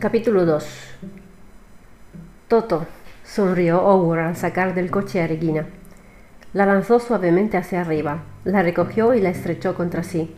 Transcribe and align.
Capítulo 0.00 0.46
2 0.46 0.66
Toto, 2.48 2.86
sonrió 3.22 3.82
Howard 3.82 4.28
al 4.28 4.36
sacar 4.36 4.74
del 4.74 4.90
coche 4.90 5.20
a 5.20 5.26
Regina. 5.26 5.66
La 6.54 6.64
lanzó 6.64 7.00
suavemente 7.00 7.58
hacia 7.58 7.82
arriba, 7.82 8.22
la 8.44 8.62
recogió 8.62 9.12
y 9.12 9.20
la 9.20 9.28
estrechó 9.28 9.74
contra 9.74 10.02
sí. 10.02 10.34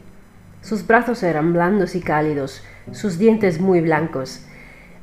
Sus 0.63 0.85
brazos 0.85 1.23
eran 1.23 1.53
blandos 1.53 1.95
y 1.95 2.01
cálidos, 2.01 2.65
sus 2.91 3.19
dientes 3.19 3.61
muy 3.61 3.81
blancos. 3.81 4.45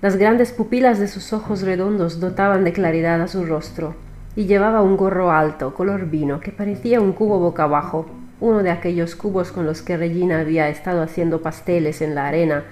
Las 0.02 0.18
grandes 0.18 0.52
pupilas 0.52 1.00
de 1.00 1.07
sus 1.07 1.32
ojos 1.32 1.62
redondos 1.62 2.20
dotaban 2.20 2.66
de 2.66 2.73
claridad 2.73 3.21
a 3.21 3.30
su 3.30 3.46
rostro, 3.46 3.96
y 4.36 4.46
llevaba 4.46 4.82
un 4.82 4.98
gorro 4.98 5.32
alto, 5.32 5.73
color 5.73 6.07
vino, 6.07 6.41
que 6.41 6.52
parecía 6.52 7.00
un 7.00 7.14
cubo 7.14 7.39
boca 7.39 7.64
abajo, 7.64 8.07
uno 8.41 8.61
de 8.61 8.71
aquellos 8.71 9.16
cubos 9.16 9.54
con 9.54 9.66
los 9.66 9.82
que 9.82 9.96
Regina 9.96 10.41
había 10.41 10.68
estado 10.68 11.02
haciendo 11.02 11.41
pasteles 11.41 12.02
en 12.02 12.14
la 12.14 12.28
arena 12.28 12.66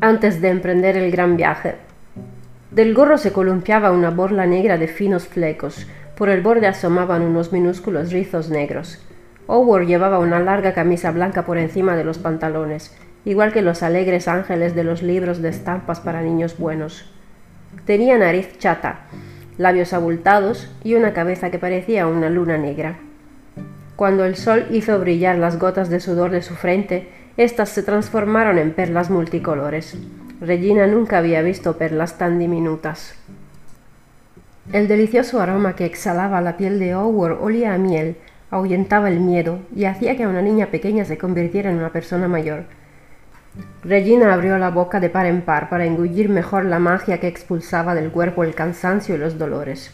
antes 0.00 0.40
de 0.40 0.48
emprender 0.48 0.96
el 0.96 1.10
gran 1.10 1.36
viaje. 1.36 1.76
Del 2.70 2.94
gorro 2.94 3.18
se 3.18 3.32
columpiaba 3.32 3.92
una 3.92 4.10
borla 4.10 4.46
negra 4.46 4.76
de 4.76 4.88
finos 4.88 5.28
flecos, 5.28 5.86
por 6.16 6.28
el 6.28 6.42
borde 6.42 6.66
asomaban 6.66 7.22
unos 7.22 7.52
minúsculos 7.52 8.12
rizos 8.12 8.50
negros. 8.50 9.00
Howard 9.46 9.86
llevaba 9.86 10.18
una 10.18 10.40
larga 10.40 10.72
camisa 10.72 11.10
blanca 11.10 11.44
por 11.44 11.58
encima 11.58 11.96
de 11.96 12.04
los 12.04 12.18
pantalones, 12.18 12.96
igual 13.24 13.52
que 13.52 13.62
los 13.62 13.82
alegres 13.82 14.26
ángeles 14.26 14.74
de 14.74 14.84
los 14.84 15.02
libros 15.02 15.42
de 15.42 15.50
estampas 15.50 16.00
para 16.00 16.22
niños 16.22 16.58
buenos. 16.58 17.10
Tenía 17.84 18.18
nariz 18.18 18.58
chata, 18.58 19.06
labios 19.58 19.92
abultados 19.92 20.70
y 20.82 20.94
una 20.94 21.12
cabeza 21.12 21.50
que 21.50 21.58
parecía 21.58 22.06
una 22.06 22.30
luna 22.30 22.58
negra. 22.58 22.98
Cuando 23.96 24.24
el 24.24 24.34
sol 24.34 24.66
hizo 24.70 24.98
brillar 24.98 25.38
las 25.38 25.58
gotas 25.58 25.88
de 25.88 26.00
sudor 26.00 26.32
de 26.32 26.42
su 26.42 26.54
frente, 26.54 27.08
éstas 27.36 27.68
se 27.70 27.82
transformaron 27.82 28.58
en 28.58 28.72
perlas 28.72 29.10
multicolores. 29.10 29.96
Regina 30.40 30.86
nunca 30.86 31.18
había 31.18 31.42
visto 31.42 31.76
perlas 31.76 32.16
tan 32.16 32.38
diminutas. 32.38 33.14
El 34.72 34.88
delicioso 34.88 35.40
aroma 35.40 35.74
que 35.74 35.84
exhalaba 35.84 36.40
la 36.40 36.56
piel 36.56 36.78
de 36.78 36.94
Howard 36.94 37.42
olía 37.42 37.74
a 37.74 37.78
miel, 37.78 38.16
ahuyentaba 38.50 39.08
el 39.08 39.20
miedo 39.20 39.58
y 39.74 39.84
hacía 39.84 40.16
que 40.16 40.26
una 40.26 40.42
niña 40.42 40.66
pequeña 40.66 41.04
se 41.04 41.18
convirtiera 41.18 41.70
en 41.70 41.78
una 41.78 41.90
persona 41.90 42.28
mayor. 42.28 42.64
Regina 43.82 44.32
abrió 44.32 44.56
la 44.58 44.70
boca 44.70 45.00
de 45.00 45.10
par 45.10 45.26
en 45.26 45.42
par 45.42 45.68
para 45.68 45.84
engullir 45.84 46.28
mejor 46.28 46.64
la 46.64 46.78
magia 46.78 47.20
que 47.20 47.28
expulsaba 47.28 47.94
del 47.94 48.10
cuerpo 48.10 48.44
el 48.44 48.54
cansancio 48.54 49.14
y 49.14 49.18
los 49.18 49.38
dolores. 49.38 49.92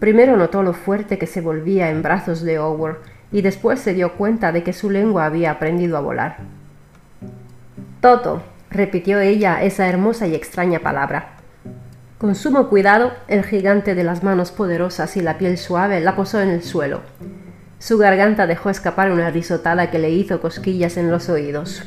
Primero 0.00 0.36
notó 0.36 0.62
lo 0.62 0.74
fuerte 0.74 1.18
que 1.18 1.26
se 1.26 1.40
volvía 1.40 1.90
en 1.90 2.02
brazos 2.02 2.42
de 2.42 2.58
Howard 2.58 2.98
y 3.32 3.42
después 3.42 3.80
se 3.80 3.94
dio 3.94 4.12
cuenta 4.12 4.52
de 4.52 4.62
que 4.62 4.72
su 4.72 4.90
lengua 4.90 5.26
había 5.26 5.50
aprendido 5.50 5.96
a 5.96 6.00
volar. 6.00 6.63
Toto, 8.04 8.42
repitió 8.70 9.18
ella 9.18 9.62
esa 9.62 9.88
hermosa 9.88 10.26
y 10.26 10.34
extraña 10.34 10.80
palabra. 10.80 11.36
Con 12.18 12.34
sumo 12.34 12.68
cuidado, 12.68 13.12
el 13.28 13.44
gigante 13.44 13.94
de 13.94 14.04
las 14.04 14.22
manos 14.22 14.52
poderosas 14.52 15.16
y 15.16 15.22
la 15.22 15.38
piel 15.38 15.56
suave 15.56 16.00
la 16.00 16.14
posó 16.14 16.38
en 16.42 16.50
el 16.50 16.62
suelo. 16.62 17.00
Su 17.78 17.96
garganta 17.96 18.46
dejó 18.46 18.68
escapar 18.68 19.10
una 19.10 19.30
risotada 19.30 19.90
que 19.90 19.98
le 19.98 20.10
hizo 20.10 20.42
cosquillas 20.42 20.98
en 20.98 21.10
los 21.10 21.30
oídos. 21.30 21.82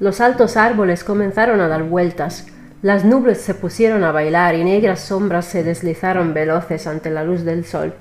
Los 0.00 0.20
altos 0.20 0.58
árboles 0.58 1.02
comenzaron 1.02 1.62
a 1.62 1.68
dar 1.68 1.84
vueltas, 1.84 2.46
las 2.82 3.06
nubes 3.06 3.40
se 3.40 3.54
pusieron 3.54 4.04
a 4.04 4.12
bailar 4.12 4.54
y 4.54 4.64
negras 4.64 5.00
sombras 5.00 5.46
se 5.46 5.64
deslizaron 5.64 6.34
veloces 6.34 6.86
ante 6.86 7.08
la 7.08 7.24
luz 7.24 7.44
del 7.44 7.64
sol. 7.64 7.94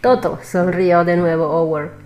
Toto, 0.00 0.38
sonrió 0.44 1.04
de 1.04 1.16
nuevo 1.16 1.46
Howard. 1.46 2.01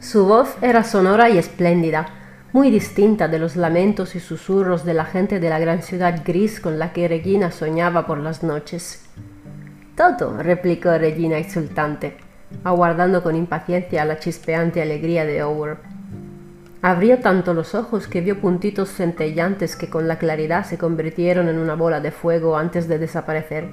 Su 0.00 0.24
voz 0.24 0.56
era 0.62 0.82
sonora 0.82 1.28
y 1.28 1.36
espléndida, 1.36 2.06
muy 2.54 2.70
distinta 2.70 3.28
de 3.28 3.38
los 3.38 3.54
lamentos 3.54 4.16
y 4.16 4.20
susurros 4.20 4.82
de 4.86 4.94
la 4.94 5.04
gente 5.04 5.40
de 5.40 5.50
la 5.50 5.58
gran 5.58 5.82
ciudad 5.82 6.22
gris 6.24 6.58
con 6.58 6.78
la 6.78 6.94
que 6.94 7.06
Regina 7.06 7.50
soñaba 7.50 8.06
por 8.06 8.16
las 8.16 8.42
noches. 8.42 9.04
Toto, 9.94 10.38
replicó 10.38 10.96
Regina 10.96 11.36
exultante, 11.36 12.16
aguardando 12.64 13.22
con 13.22 13.36
impaciencia 13.36 14.06
la 14.06 14.18
chispeante 14.18 14.80
alegría 14.80 15.26
de 15.26 15.42
Howard. 15.42 15.80
Abrió 16.80 17.18
tanto 17.18 17.52
los 17.52 17.74
ojos 17.74 18.08
que 18.08 18.22
vio 18.22 18.40
puntitos 18.40 18.88
centellantes 18.88 19.76
que 19.76 19.90
con 19.90 20.08
la 20.08 20.16
claridad 20.16 20.64
se 20.64 20.78
convirtieron 20.78 21.46
en 21.50 21.58
una 21.58 21.74
bola 21.74 22.00
de 22.00 22.10
fuego 22.10 22.56
antes 22.56 22.88
de 22.88 22.98
desaparecer. 22.98 23.68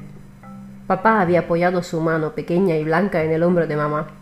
Papá 0.88 1.22
había 1.22 1.40
apoyado 1.40 1.82
su 1.84 2.02
mano 2.02 2.36
pequeña 2.36 2.76
y 2.76 2.84
blanca 2.84 3.24
en 3.24 3.32
el 3.32 3.44
hombro 3.44 3.66
de 3.66 3.78
mamá. 3.78 4.17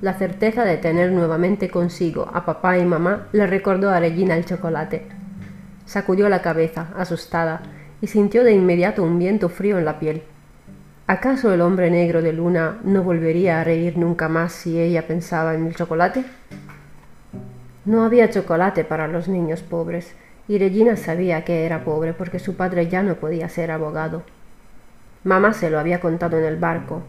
La 0.00 0.14
certeza 0.14 0.64
de 0.64 0.78
tener 0.78 1.12
nuevamente 1.12 1.68
consigo 1.68 2.30
a 2.32 2.46
papá 2.46 2.78
y 2.78 2.86
mamá 2.86 3.28
le 3.32 3.46
recordó 3.46 3.90
a 3.90 4.00
Regina 4.00 4.34
el 4.34 4.46
chocolate. 4.46 5.06
Sacudió 5.84 6.30
la 6.30 6.40
cabeza, 6.40 6.88
asustada, 6.96 7.60
y 8.00 8.06
sintió 8.06 8.42
de 8.42 8.52
inmediato 8.52 9.02
un 9.02 9.18
viento 9.18 9.50
frío 9.50 9.76
en 9.76 9.84
la 9.84 9.98
piel. 9.98 10.22
¿Acaso 11.06 11.52
el 11.52 11.60
hombre 11.60 11.90
negro 11.90 12.22
de 12.22 12.32
luna 12.32 12.78
no 12.82 13.02
volvería 13.02 13.60
a 13.60 13.64
reír 13.64 13.98
nunca 13.98 14.30
más 14.30 14.52
si 14.52 14.80
ella 14.80 15.06
pensaba 15.06 15.54
en 15.54 15.66
el 15.66 15.74
chocolate? 15.74 16.24
No 17.84 18.02
había 18.04 18.30
chocolate 18.30 18.84
para 18.84 19.06
los 19.06 19.28
niños 19.28 19.60
pobres, 19.60 20.14
y 20.48 20.56
Regina 20.56 20.96
sabía 20.96 21.44
que 21.44 21.66
era 21.66 21.84
pobre 21.84 22.14
porque 22.14 22.38
su 22.38 22.56
padre 22.56 22.88
ya 22.88 23.02
no 23.02 23.16
podía 23.16 23.50
ser 23.50 23.70
abogado. 23.70 24.22
Mamá 25.24 25.52
se 25.52 25.70
lo 25.70 25.78
había 25.78 26.00
contado 26.00 26.38
en 26.38 26.44
el 26.44 26.56
barco, 26.56 27.02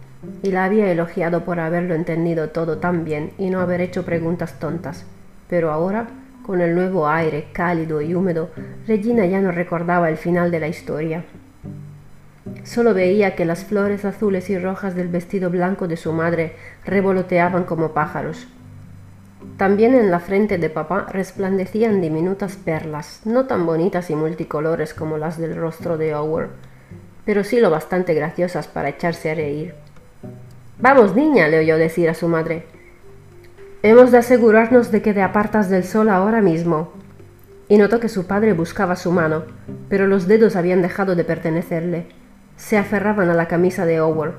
y 0.44 0.52
la 0.52 0.66
había 0.66 0.92
elogiado 0.92 1.46
por 1.46 1.60
haberlo 1.60 1.96
entendido 1.96 2.50
todo 2.50 2.78
tan 2.78 3.04
bien 3.04 3.32
y 3.38 3.50
no 3.50 3.60
haber 3.60 3.82
hecho 3.82 4.06
preguntas 4.06 4.60
tontas. 4.60 5.06
Pero 5.50 5.72
ahora, 5.72 6.08
con 6.46 6.62
el 6.62 6.76
nuevo 6.76 7.08
aire 7.08 7.48
cálido 7.54 8.02
y 8.02 8.14
húmedo, 8.14 8.50
Regina 8.88 9.26
ya 9.26 9.42
no 9.42 9.52
recordaba 9.52 10.10
el 10.10 10.18
final 10.18 10.52
de 10.52 10.60
la 10.60 10.68
historia. 10.68 11.26
Solo 12.64 12.94
veía 12.94 13.36
que 13.36 13.46
las 13.46 13.64
flores 13.64 14.06
azules 14.06 14.50
y 14.50 14.58
rojas 14.58 14.96
del 14.96 15.08
vestido 15.08 15.50
blanco 15.50 15.88
de 15.88 15.98
su 15.98 16.12
madre 16.12 16.56
revoloteaban 16.86 17.64
como 17.64 17.94
pájaros, 17.94 18.48
también 19.58 19.96
en 19.96 20.12
la 20.12 20.20
frente 20.20 20.58
de 20.58 20.70
papá 20.70 21.08
resplandecían 21.12 22.02
diminutas 22.02 22.56
perlas, 22.56 23.22
no 23.26 23.46
tan 23.46 23.66
bonitas 23.66 24.10
y 24.10 24.16
multicolores 24.16 24.94
como 24.94 25.18
las 25.18 25.38
del 25.38 25.56
rostro 25.56 25.98
de 25.98 26.14
Howard, 26.14 26.50
pero 27.26 27.44
sí 27.44 27.60
lo 27.60 27.70
bastante 27.70 28.14
graciosas 28.14 28.68
para 28.68 28.90
echarse 28.90 29.32
a 29.32 29.36
reír. 29.36 29.76
Vamos, 30.80 31.16
niña, 31.16 31.48
le 31.48 31.60
oyó 31.60 31.78
decir 31.78 32.10
a 32.10 32.14
su 32.14 32.28
madre. 32.28 32.66
Hemos 33.84 34.12
de 34.12 34.18
asegurarnos 34.18 34.92
de 34.92 35.02
que 35.02 35.14
te 35.14 35.22
apartas 35.22 35.70
del 35.70 35.84
sol 35.84 36.10
ahora 36.10 36.42
mismo. 36.42 36.92
Y 37.68 37.78
notó 37.78 38.00
que 38.00 38.10
su 38.10 38.28
padre 38.28 38.54
buscaba 38.54 38.96
su 38.96 39.12
mano, 39.12 39.44
pero 39.90 40.08
los 40.08 40.28
dedos 40.28 40.56
habían 40.56 40.82
dejado 40.82 41.16
de 41.16 41.24
pertenecerle. 41.24 42.08
Se 42.58 42.78
aferraban 42.78 43.30
a 43.30 43.34
la 43.34 43.48
camisa 43.48 43.86
de 43.86 44.02
Howard. 44.02 44.34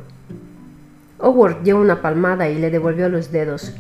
Howard 1.18 1.62
dio 1.62 1.80
una 1.80 2.02
palmada 2.02 2.48
y 2.48 2.58
le 2.58 2.70
devolvió 2.70 3.08
los 3.08 3.32
dedos. 3.32 3.74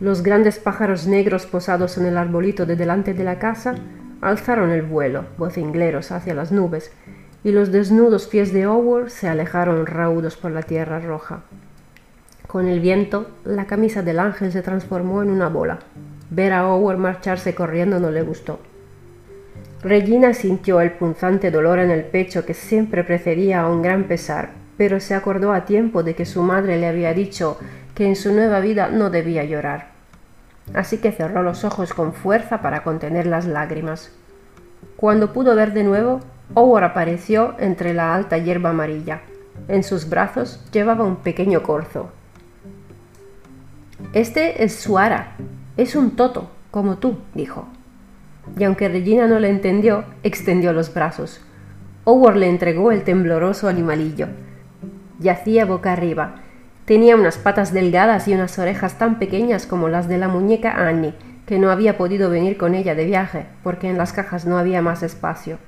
Los 0.00 0.22
grandes 0.22 0.58
pájaros 0.58 1.06
negros 1.06 1.46
posados 1.46 1.96
en 1.96 2.06
el 2.06 2.18
arbolito 2.18 2.66
de 2.66 2.76
delante 2.76 3.14
de 3.14 3.24
la 3.24 3.38
casa 3.38 3.74
alzaron 4.20 4.70
el 4.70 4.82
vuelo, 4.82 5.24
vocingleros, 5.38 6.12
hacia 6.12 6.34
las 6.34 6.52
nubes, 6.52 6.92
y 7.46 7.52
los 7.52 7.70
desnudos 7.70 8.26
pies 8.26 8.52
de 8.52 8.66
Howard 8.66 9.08
se 9.08 9.28
alejaron 9.28 9.86
raudos 9.86 10.36
por 10.36 10.50
la 10.50 10.64
tierra 10.64 10.98
roja. 10.98 11.42
Con 12.48 12.66
el 12.66 12.80
viento, 12.80 13.30
la 13.44 13.66
camisa 13.66 14.02
del 14.02 14.18
ángel 14.18 14.50
se 14.50 14.62
transformó 14.62 15.22
en 15.22 15.30
una 15.30 15.48
bola. 15.48 15.78
Ver 16.28 16.52
a 16.52 16.66
Howard 16.66 16.98
marcharse 16.98 17.54
corriendo 17.54 18.00
no 18.00 18.10
le 18.10 18.22
gustó. 18.22 18.58
Regina 19.80 20.34
sintió 20.34 20.80
el 20.80 20.94
punzante 20.94 21.52
dolor 21.52 21.78
en 21.78 21.92
el 21.92 22.02
pecho 22.02 22.44
que 22.44 22.52
siempre 22.52 23.04
precedía 23.04 23.60
a 23.60 23.68
un 23.68 23.80
gran 23.80 24.08
pesar, 24.08 24.50
pero 24.76 24.98
se 24.98 25.14
acordó 25.14 25.52
a 25.52 25.66
tiempo 25.66 26.02
de 26.02 26.16
que 26.16 26.26
su 26.26 26.42
madre 26.42 26.78
le 26.78 26.88
había 26.88 27.14
dicho 27.14 27.60
que 27.94 28.06
en 28.06 28.16
su 28.16 28.32
nueva 28.32 28.58
vida 28.58 28.88
no 28.88 29.08
debía 29.08 29.44
llorar. 29.44 29.90
Así 30.74 30.98
que 30.98 31.12
cerró 31.12 31.44
los 31.44 31.62
ojos 31.62 31.94
con 31.94 32.12
fuerza 32.12 32.60
para 32.60 32.82
contener 32.82 33.24
las 33.24 33.46
lágrimas. 33.46 34.10
Cuando 34.96 35.32
pudo 35.32 35.54
ver 35.54 35.72
de 35.74 35.84
nuevo, 35.84 36.22
Howard 36.54 36.84
apareció 36.84 37.54
entre 37.58 37.94
la 37.94 38.14
alta 38.14 38.38
hierba 38.38 38.70
amarilla. 38.70 39.22
En 39.68 39.82
sus 39.82 40.08
brazos 40.08 40.64
llevaba 40.72 41.04
un 41.04 41.16
pequeño 41.16 41.62
corzo. 41.62 42.10
Este 44.12 44.64
es 44.64 44.76
Suara. 44.76 45.36
Es 45.76 45.96
un 45.96 46.16
toto, 46.16 46.50
como 46.70 46.98
tú, 46.98 47.18
dijo. 47.34 47.66
Y 48.58 48.64
aunque 48.64 48.88
Regina 48.88 49.26
no 49.26 49.38
le 49.38 49.50
entendió, 49.50 50.04
extendió 50.22 50.72
los 50.72 50.92
brazos. 50.92 51.40
Howard 52.04 52.36
le 52.36 52.48
entregó 52.48 52.92
el 52.92 53.02
tembloroso 53.02 53.68
animalillo. 53.68 54.28
Yacía 55.18 55.64
boca 55.64 55.92
arriba, 55.92 56.42
Tenía 56.86 57.16
unas 57.16 57.36
patas 57.36 57.72
delgadas 57.72 58.28
y 58.28 58.34
unas 58.34 58.60
orejas 58.60 58.96
tan 58.96 59.18
pequeñas 59.18 59.66
como 59.66 59.88
las 59.88 60.06
de 60.06 60.18
la 60.18 60.28
muñeca 60.28 60.86
Annie, 60.86 61.14
que 61.44 61.58
no 61.58 61.72
había 61.72 61.98
podido 61.98 62.30
venir 62.30 62.56
con 62.56 62.76
ella 62.76 62.94
de 62.94 63.04
viaje, 63.04 63.46
porque 63.64 63.90
en 63.90 63.98
las 63.98 64.12
cajas 64.12 64.46
no 64.46 64.56
había 64.56 64.82
más 64.82 65.02
espacio. 65.02 65.58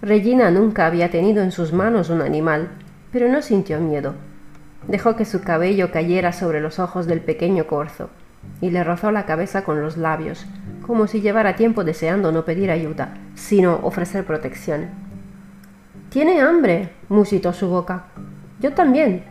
Regina 0.00 0.50
nunca 0.50 0.86
había 0.86 1.10
tenido 1.10 1.42
en 1.42 1.50
sus 1.50 1.72
manos 1.72 2.08
un 2.08 2.22
animal, 2.22 2.68
pero 3.10 3.28
no 3.28 3.42
sintió 3.42 3.80
miedo. 3.80 4.14
Dejó 4.86 5.16
que 5.16 5.24
su 5.24 5.40
cabello 5.42 5.90
cayera 5.90 6.32
sobre 6.32 6.60
los 6.60 6.78
ojos 6.78 7.06
del 7.06 7.20
pequeño 7.20 7.66
corzo, 7.66 8.10
y 8.60 8.70
le 8.70 8.84
rozó 8.84 9.10
la 9.10 9.26
cabeza 9.26 9.64
con 9.64 9.82
los 9.82 9.96
labios, 9.96 10.46
como 10.86 11.06
si 11.06 11.20
llevara 11.20 11.56
tiempo 11.56 11.84
deseando 11.84 12.30
no 12.30 12.44
pedir 12.44 12.70
ayuda, 12.70 13.14
sino 13.34 13.80
ofrecer 13.82 14.24
protección. 14.24 14.86
Tiene 16.10 16.40
hambre, 16.40 16.90
musitó 17.08 17.52
su 17.52 17.68
boca. 17.68 18.04
Yo 18.60 18.72
también. 18.72 19.24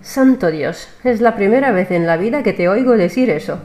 Santo 0.00 0.50
Dios, 0.50 0.88
es 1.02 1.20
la 1.20 1.34
primera 1.34 1.72
vez 1.72 1.90
en 1.90 2.06
la 2.06 2.16
vida 2.16 2.42
que 2.42 2.52
te 2.52 2.68
oigo 2.68 2.92
decir 2.92 3.30
eso. 3.30 3.58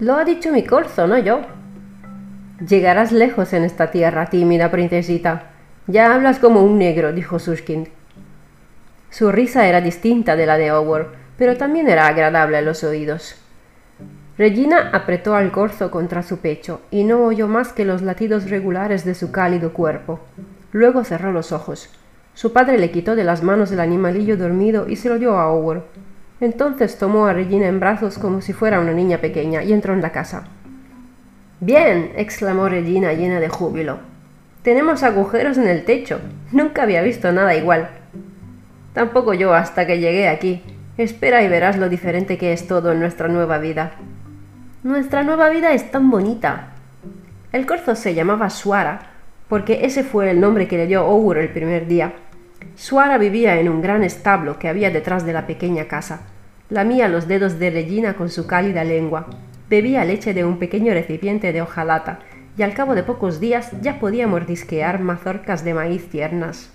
Lo 0.00 0.16
ha 0.16 0.24
dicho 0.24 0.50
mi 0.50 0.64
corzo, 0.64 1.06
no 1.06 1.16
yo. 1.16 1.40
Llegarás 2.68 3.10
lejos 3.10 3.52
en 3.54 3.64
esta 3.64 3.90
tierra, 3.90 4.26
tímida 4.26 4.70
princesita. 4.70 5.50
Ya 5.88 6.14
hablas 6.14 6.38
como 6.38 6.62
un 6.62 6.78
negro, 6.78 7.12
dijo 7.12 7.40
Sushkin. 7.40 7.88
Su 9.10 9.32
risa 9.32 9.66
era 9.66 9.80
distinta 9.80 10.36
de 10.36 10.46
la 10.46 10.56
de 10.58 10.70
Howard, 10.70 11.08
pero 11.36 11.56
también 11.56 11.88
era 11.88 12.06
agradable 12.06 12.58
a 12.58 12.62
los 12.62 12.84
oídos. 12.84 13.34
Regina 14.38 14.90
apretó 14.92 15.34
al 15.34 15.50
corzo 15.50 15.90
contra 15.90 16.22
su 16.22 16.38
pecho 16.38 16.82
y 16.92 17.02
no 17.02 17.24
oyó 17.24 17.48
más 17.48 17.72
que 17.72 17.84
los 17.84 18.00
latidos 18.00 18.48
regulares 18.48 19.04
de 19.04 19.16
su 19.16 19.32
cálido 19.32 19.72
cuerpo. 19.72 20.20
Luego 20.70 21.02
cerró 21.02 21.32
los 21.32 21.50
ojos. 21.50 21.90
Su 22.34 22.52
padre 22.52 22.78
le 22.78 22.92
quitó 22.92 23.16
de 23.16 23.24
las 23.24 23.42
manos 23.42 23.72
el 23.72 23.80
animalillo 23.80 24.36
dormido 24.36 24.88
y 24.88 24.96
se 24.96 25.08
lo 25.08 25.18
dio 25.18 25.36
a 25.36 25.52
Howard. 25.52 25.82
Entonces 26.40 26.96
tomó 26.96 27.26
a 27.26 27.32
Regina 27.32 27.66
en 27.66 27.80
brazos 27.80 28.18
como 28.18 28.40
si 28.40 28.52
fuera 28.52 28.78
una 28.78 28.92
niña 28.92 29.18
pequeña 29.18 29.64
y 29.64 29.72
entró 29.72 29.94
en 29.94 30.02
la 30.02 30.12
casa. 30.12 30.44
Bien, 31.64 32.10
exclamó 32.16 32.68
Regina 32.68 33.12
llena 33.12 33.38
de 33.38 33.48
júbilo. 33.48 34.00
Tenemos 34.64 35.04
agujeros 35.04 35.58
en 35.58 35.68
el 35.68 35.84
techo. 35.84 36.18
Nunca 36.50 36.82
había 36.82 37.02
visto 37.02 37.30
nada 37.30 37.54
igual. 37.54 37.88
Tampoco 38.94 39.32
yo 39.32 39.54
hasta 39.54 39.86
que 39.86 40.00
llegué 40.00 40.28
aquí. 40.28 40.60
Espera 40.98 41.40
y 41.44 41.48
verás 41.48 41.78
lo 41.78 41.88
diferente 41.88 42.36
que 42.36 42.52
es 42.52 42.66
todo 42.66 42.90
en 42.90 42.98
nuestra 42.98 43.28
nueva 43.28 43.58
vida. 43.58 43.92
Nuestra 44.82 45.22
nueva 45.22 45.50
vida 45.50 45.72
es 45.72 45.88
tan 45.92 46.10
bonita. 46.10 46.70
El 47.52 47.64
corzo 47.64 47.94
se 47.94 48.14
llamaba 48.14 48.50
Suara, 48.50 49.12
porque 49.48 49.86
ese 49.86 50.02
fue 50.02 50.32
el 50.32 50.40
nombre 50.40 50.66
que 50.66 50.78
le 50.78 50.88
dio 50.88 51.06
Ogur 51.06 51.38
el 51.38 51.50
primer 51.50 51.86
día. 51.86 52.14
Suara 52.74 53.18
vivía 53.18 53.60
en 53.60 53.68
un 53.68 53.80
gran 53.80 54.02
establo 54.02 54.58
que 54.58 54.66
había 54.66 54.90
detrás 54.90 55.24
de 55.24 55.32
la 55.32 55.46
pequeña 55.46 55.84
casa. 55.84 56.22
Lamía 56.70 57.06
los 57.06 57.28
dedos 57.28 57.60
de 57.60 57.70
Regina 57.70 58.14
con 58.14 58.30
su 58.30 58.48
cálida 58.48 58.82
lengua. 58.82 59.28
Bebía 59.72 60.04
leche 60.04 60.34
de 60.34 60.44
un 60.44 60.58
pequeño 60.58 60.92
recipiente 60.92 61.50
de 61.50 61.62
hojalata 61.62 62.18
y 62.58 62.62
al 62.62 62.74
cabo 62.74 62.94
de 62.94 63.04
pocos 63.04 63.40
días 63.40 63.70
ya 63.80 63.98
podía 64.00 64.26
mordisquear 64.26 65.00
mazorcas 65.00 65.64
de 65.64 65.72
maíz 65.72 66.10
tiernas. 66.10 66.70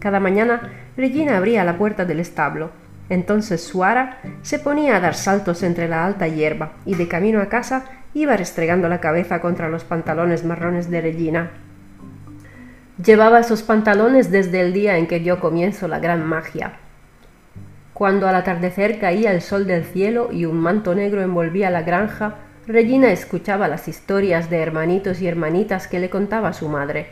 Cada 0.00 0.18
mañana 0.18 0.68
Regina 0.96 1.36
abría 1.36 1.62
la 1.62 1.78
puerta 1.78 2.04
del 2.06 2.18
establo 2.18 2.72
entonces 3.08 3.62
Suara 3.62 4.18
se 4.42 4.58
ponía 4.58 4.96
a 4.96 5.00
dar 5.00 5.14
saltos 5.14 5.62
entre 5.62 5.86
la 5.86 6.04
alta 6.04 6.26
hierba 6.26 6.72
y 6.84 6.96
de 6.96 7.06
camino 7.06 7.40
a 7.40 7.48
casa 7.48 7.84
iba 8.14 8.36
restregando 8.36 8.88
la 8.88 8.98
cabeza 8.98 9.40
contra 9.40 9.68
los 9.68 9.84
pantalones 9.84 10.44
marrones 10.44 10.90
de 10.90 11.00
Regina. 11.00 11.52
Llevaba 13.00 13.38
esos 13.38 13.62
pantalones 13.62 14.32
desde 14.32 14.60
el 14.60 14.72
día 14.72 14.98
en 14.98 15.06
que 15.06 15.20
dio 15.20 15.38
comienzo 15.38 15.86
la 15.86 16.00
gran 16.00 16.26
magia. 16.26 16.80
Cuando 17.98 18.28
al 18.28 18.36
atardecer 18.36 19.00
caía 19.00 19.32
el 19.32 19.42
sol 19.42 19.66
del 19.66 19.82
cielo 19.82 20.28
y 20.30 20.44
un 20.44 20.60
manto 20.60 20.94
negro 20.94 21.20
envolvía 21.20 21.68
la 21.68 21.82
granja, 21.82 22.36
Regina 22.64 23.10
escuchaba 23.10 23.66
las 23.66 23.88
historias 23.88 24.48
de 24.50 24.58
hermanitos 24.58 25.20
y 25.20 25.26
hermanitas 25.26 25.88
que 25.88 25.98
le 25.98 26.08
contaba 26.08 26.52
su 26.52 26.68
madre. 26.68 27.08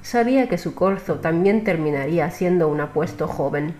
Sabía 0.00 0.48
que 0.48 0.56
su 0.56 0.74
corzo 0.74 1.16
también 1.16 1.62
terminaría 1.62 2.30
siendo 2.30 2.68
un 2.68 2.80
apuesto 2.80 3.28
joven. 3.28 3.74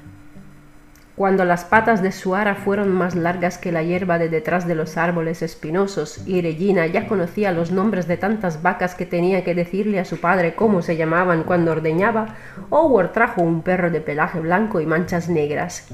Cuando 1.17 1.47
las 1.47 1.65
patas 1.65 2.03
de 2.03 2.13
Suara 2.13 2.55
fueron 2.55 2.93
más 2.93 3.15
largas 3.15 3.57
que 3.57 3.73
la 3.73 3.83
hierba 3.83 4.19
de 4.19 4.29
detrás 4.29 4.69
de 4.69 4.75
los 4.75 4.99
árboles 4.99 5.41
espinosos 5.41 6.29
y 6.29 6.43
Regina 6.43 6.87
ya 6.87 7.09
conocía 7.09 7.53
los 7.53 7.71
nombres 7.71 8.07
de 8.07 8.19
tantas 8.19 8.61
vacas 8.61 8.95
que 8.95 9.07
tenía 9.07 9.45
que 9.45 9.55
decirle 9.55 9.99
a 9.99 10.05
su 10.05 10.21
padre 10.21 10.55
cómo 10.55 10.83
se 10.83 10.99
llamaban 10.99 11.45
cuando 11.45 11.73
ordeñaba, 11.73 12.37
Howard 12.69 13.13
trajo 13.13 13.41
un 13.41 13.63
perro 13.63 13.91
de 13.91 14.03
pelaje 14.03 14.41
blanco 14.41 14.79
y 14.83 14.85
manchas 14.85 15.31
negras. 15.31 15.89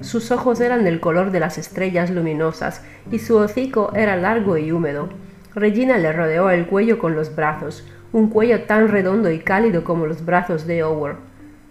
Sus 0.00 0.30
ojos 0.30 0.60
eran 0.60 0.84
del 0.84 1.00
color 1.00 1.30
de 1.30 1.40
las 1.40 1.58
estrellas 1.58 2.10
luminosas 2.10 2.82
y 3.10 3.18
su 3.18 3.36
hocico 3.36 3.92
era 3.94 4.16
largo 4.16 4.58
y 4.58 4.72
húmedo. 4.72 5.08
Regina 5.54 5.96
le 5.98 6.12
rodeó 6.12 6.50
el 6.50 6.66
cuello 6.66 6.98
con 6.98 7.14
los 7.14 7.34
brazos, 7.34 7.86
un 8.12 8.28
cuello 8.28 8.62
tan 8.62 8.88
redondo 8.88 9.30
y 9.30 9.38
cálido 9.38 9.84
como 9.84 10.06
los 10.06 10.24
brazos 10.24 10.66
de 10.66 10.82
Howard. 10.82 11.16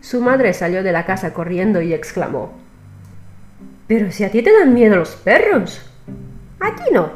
Su 0.02 0.22
madre 0.22 0.54
salió 0.54 0.84
de 0.84 0.92
la 0.92 1.06
casa 1.06 1.34
corriendo 1.34 1.82
y 1.82 1.94
exclamó 1.94 2.66
pero 3.88 4.12
si 4.12 4.24
a 4.24 4.32
ti 4.32 4.42
te 4.42 4.52
dan 4.52 4.74
miedo 4.74 4.96
los 4.96 5.16
perros. 5.16 5.82
Aquí 6.60 6.92
no. 6.92 7.12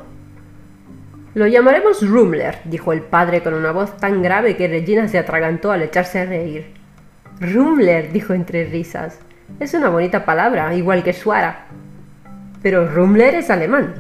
Lo 1.34 1.48
llamaremos 1.48 2.08
Rumler, 2.08 2.60
dijo 2.66 2.92
el 2.94 3.02
padre 3.02 3.42
con 3.42 3.54
una 3.54 3.72
voz 3.72 3.98
tan 3.98 4.22
grave 4.22 4.56
que 4.56 4.68
Regina 4.68 5.08
se 5.08 5.18
atragantó 5.18 5.72
al 5.72 5.82
echarse 5.82 6.20
a 6.20 6.26
reír. 6.26 6.74
Rumler, 7.40 8.12
dijo 8.12 8.34
entre 8.34 8.66
risas. 8.66 9.20
Es 9.60 9.74
una 9.74 9.90
bonita 9.90 10.25
palabra, 10.25 10.74
igual 10.75 11.04
que 11.04 11.13
Suara. 11.13 11.68
Pero 12.62 12.88
Rumler 12.88 13.36
es 13.36 13.50
alemán. 13.50 13.96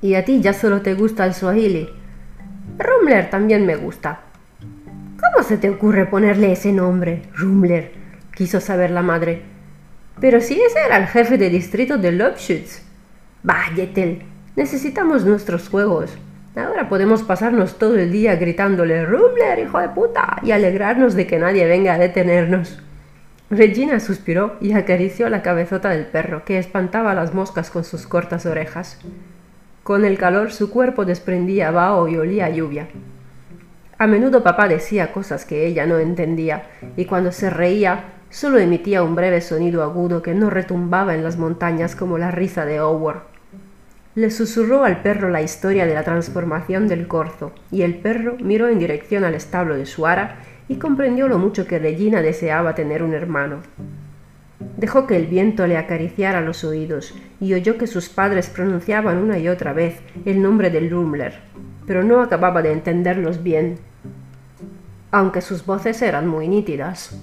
Y 0.00 0.14
a 0.14 0.24
ti 0.24 0.40
ya 0.40 0.52
solo 0.52 0.82
te 0.82 0.94
gusta 0.94 1.24
el 1.24 1.34
Swahili. 1.34 1.88
Rumler 2.78 3.30
también 3.30 3.66
me 3.66 3.76
gusta. 3.76 4.20
¿Cómo 4.60 5.44
se 5.46 5.56
te 5.56 5.70
ocurre 5.70 6.06
ponerle 6.06 6.52
ese 6.52 6.72
nombre, 6.72 7.22
Rumler? 7.34 7.92
quiso 8.34 8.60
saber 8.60 8.90
la 8.90 9.02
madre. 9.02 9.42
Pero 10.20 10.40
si 10.40 10.60
ese 10.60 10.78
era 10.86 10.96
el 10.96 11.06
jefe 11.06 11.38
de 11.38 11.50
distrito 11.50 11.98
de 11.98 12.12
Lobschütz. 12.12 12.82
Bah, 13.42 13.70
necesitamos 14.56 15.24
nuestros 15.24 15.68
juegos. 15.68 16.16
Ahora 16.54 16.88
podemos 16.88 17.22
pasarnos 17.22 17.78
todo 17.78 17.96
el 17.96 18.12
día 18.12 18.36
gritándole 18.36 19.06
Rumler, 19.06 19.58
hijo 19.58 19.80
de 19.80 19.88
puta, 19.88 20.38
y 20.42 20.50
alegrarnos 20.50 21.14
de 21.14 21.26
que 21.26 21.38
nadie 21.38 21.66
venga 21.66 21.94
a 21.94 21.98
detenernos. 21.98 22.78
Regina 23.52 24.00
suspiró 24.00 24.56
y 24.62 24.72
acarició 24.72 25.28
la 25.28 25.42
cabezota 25.42 25.90
del 25.90 26.06
perro, 26.06 26.42
que 26.42 26.56
espantaba 26.56 27.12
las 27.12 27.34
moscas 27.34 27.70
con 27.70 27.84
sus 27.84 28.06
cortas 28.06 28.46
orejas. 28.46 28.98
Con 29.82 30.06
el 30.06 30.16
calor 30.16 30.52
su 30.52 30.70
cuerpo 30.70 31.04
desprendía 31.04 31.70
vaho 31.70 32.08
y 32.08 32.16
olía 32.16 32.46
a 32.46 32.48
lluvia. 32.48 32.88
A 33.98 34.06
menudo 34.06 34.42
papá 34.42 34.68
decía 34.68 35.12
cosas 35.12 35.44
que 35.44 35.66
ella 35.66 35.84
no 35.84 35.98
entendía, 35.98 36.62
y 36.96 37.04
cuando 37.04 37.30
se 37.30 37.50
reía 37.50 38.04
solo 38.30 38.58
emitía 38.58 39.02
un 39.02 39.14
breve 39.14 39.42
sonido 39.42 39.82
agudo 39.82 40.22
que 40.22 40.32
no 40.32 40.48
retumbaba 40.48 41.14
en 41.14 41.22
las 41.22 41.36
montañas 41.36 41.94
como 41.94 42.16
la 42.16 42.30
risa 42.30 42.64
de 42.64 42.80
Howard. 42.80 43.24
Le 44.14 44.30
susurró 44.30 44.84
al 44.84 45.02
perro 45.02 45.28
la 45.28 45.42
historia 45.42 45.84
de 45.84 45.92
la 45.92 46.04
transformación 46.04 46.88
del 46.88 47.06
corzo, 47.06 47.52
y 47.70 47.82
el 47.82 47.96
perro 47.96 48.38
miró 48.40 48.68
en 48.68 48.78
dirección 48.78 49.24
al 49.24 49.34
establo 49.34 49.76
de 49.76 49.84
Suara 49.84 50.38
y 50.72 50.76
comprendió 50.76 51.28
lo 51.28 51.38
mucho 51.38 51.66
que 51.66 51.78
Regina 51.78 52.22
deseaba 52.22 52.74
tener 52.74 53.02
un 53.02 53.12
hermano. 53.12 53.58
Dejó 54.78 55.06
que 55.06 55.16
el 55.16 55.26
viento 55.26 55.66
le 55.66 55.76
acariciara 55.76 56.40
los 56.40 56.64
oídos 56.64 57.14
y 57.40 57.52
oyó 57.52 57.76
que 57.76 57.86
sus 57.86 58.08
padres 58.08 58.48
pronunciaban 58.48 59.18
una 59.18 59.38
y 59.38 59.48
otra 59.48 59.74
vez 59.74 60.00
el 60.24 60.40
nombre 60.40 60.70
del 60.70 60.88
Rumler, 60.90 61.40
pero 61.86 62.02
no 62.02 62.22
acababa 62.22 62.62
de 62.62 62.72
entenderlos 62.72 63.42
bien, 63.42 63.80
aunque 65.10 65.42
sus 65.42 65.66
voces 65.66 66.00
eran 66.00 66.26
muy 66.26 66.48
nítidas. 66.48 67.20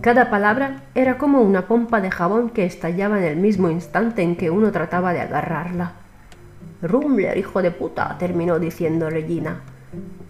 Cada 0.00 0.30
palabra 0.30 0.84
era 0.94 1.18
como 1.18 1.42
una 1.42 1.68
pompa 1.68 2.00
de 2.00 2.10
jabón 2.10 2.48
que 2.48 2.64
estallaba 2.64 3.18
en 3.18 3.24
el 3.24 3.36
mismo 3.36 3.68
instante 3.68 4.22
en 4.22 4.36
que 4.36 4.48
uno 4.48 4.72
trataba 4.72 5.12
de 5.12 5.20
agarrarla. 5.20 5.92
Rumler, 6.80 7.36
hijo 7.36 7.60
de 7.60 7.70
puta, 7.70 8.16
terminó 8.18 8.58
diciendo 8.58 9.10
Regina. 9.10 9.60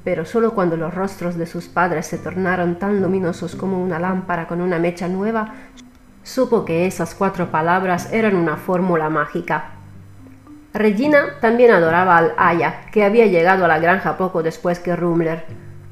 Pero 0.04 0.24
solo 0.24 0.54
cuando 0.54 0.76
los 0.76 0.94
rostros 0.94 1.36
de 1.36 1.46
sus 1.46 1.68
padres 1.68 2.06
se 2.06 2.18
tornaron 2.18 2.78
tan 2.78 3.00
luminosos 3.00 3.54
como 3.54 3.82
una 3.82 3.98
lámpara 3.98 4.48
con 4.48 4.60
una 4.60 4.78
mecha 4.78 5.08
nueva, 5.08 5.54
supo 6.22 6.64
que 6.64 6.86
esas 6.86 7.14
cuatro 7.14 7.50
palabras 7.50 8.12
eran 8.12 8.36
una 8.36 8.56
fórmula 8.56 9.10
mágica. 9.10 9.70
Regina 10.74 11.38
también 11.40 11.70
adoraba 11.70 12.16
al 12.16 12.32
Aya, 12.36 12.86
que 12.90 13.04
había 13.04 13.26
llegado 13.26 13.64
a 13.64 13.68
la 13.68 13.78
granja 13.78 14.16
poco 14.16 14.42
después 14.42 14.78
que 14.78 14.96
Rumler. 14.96 15.44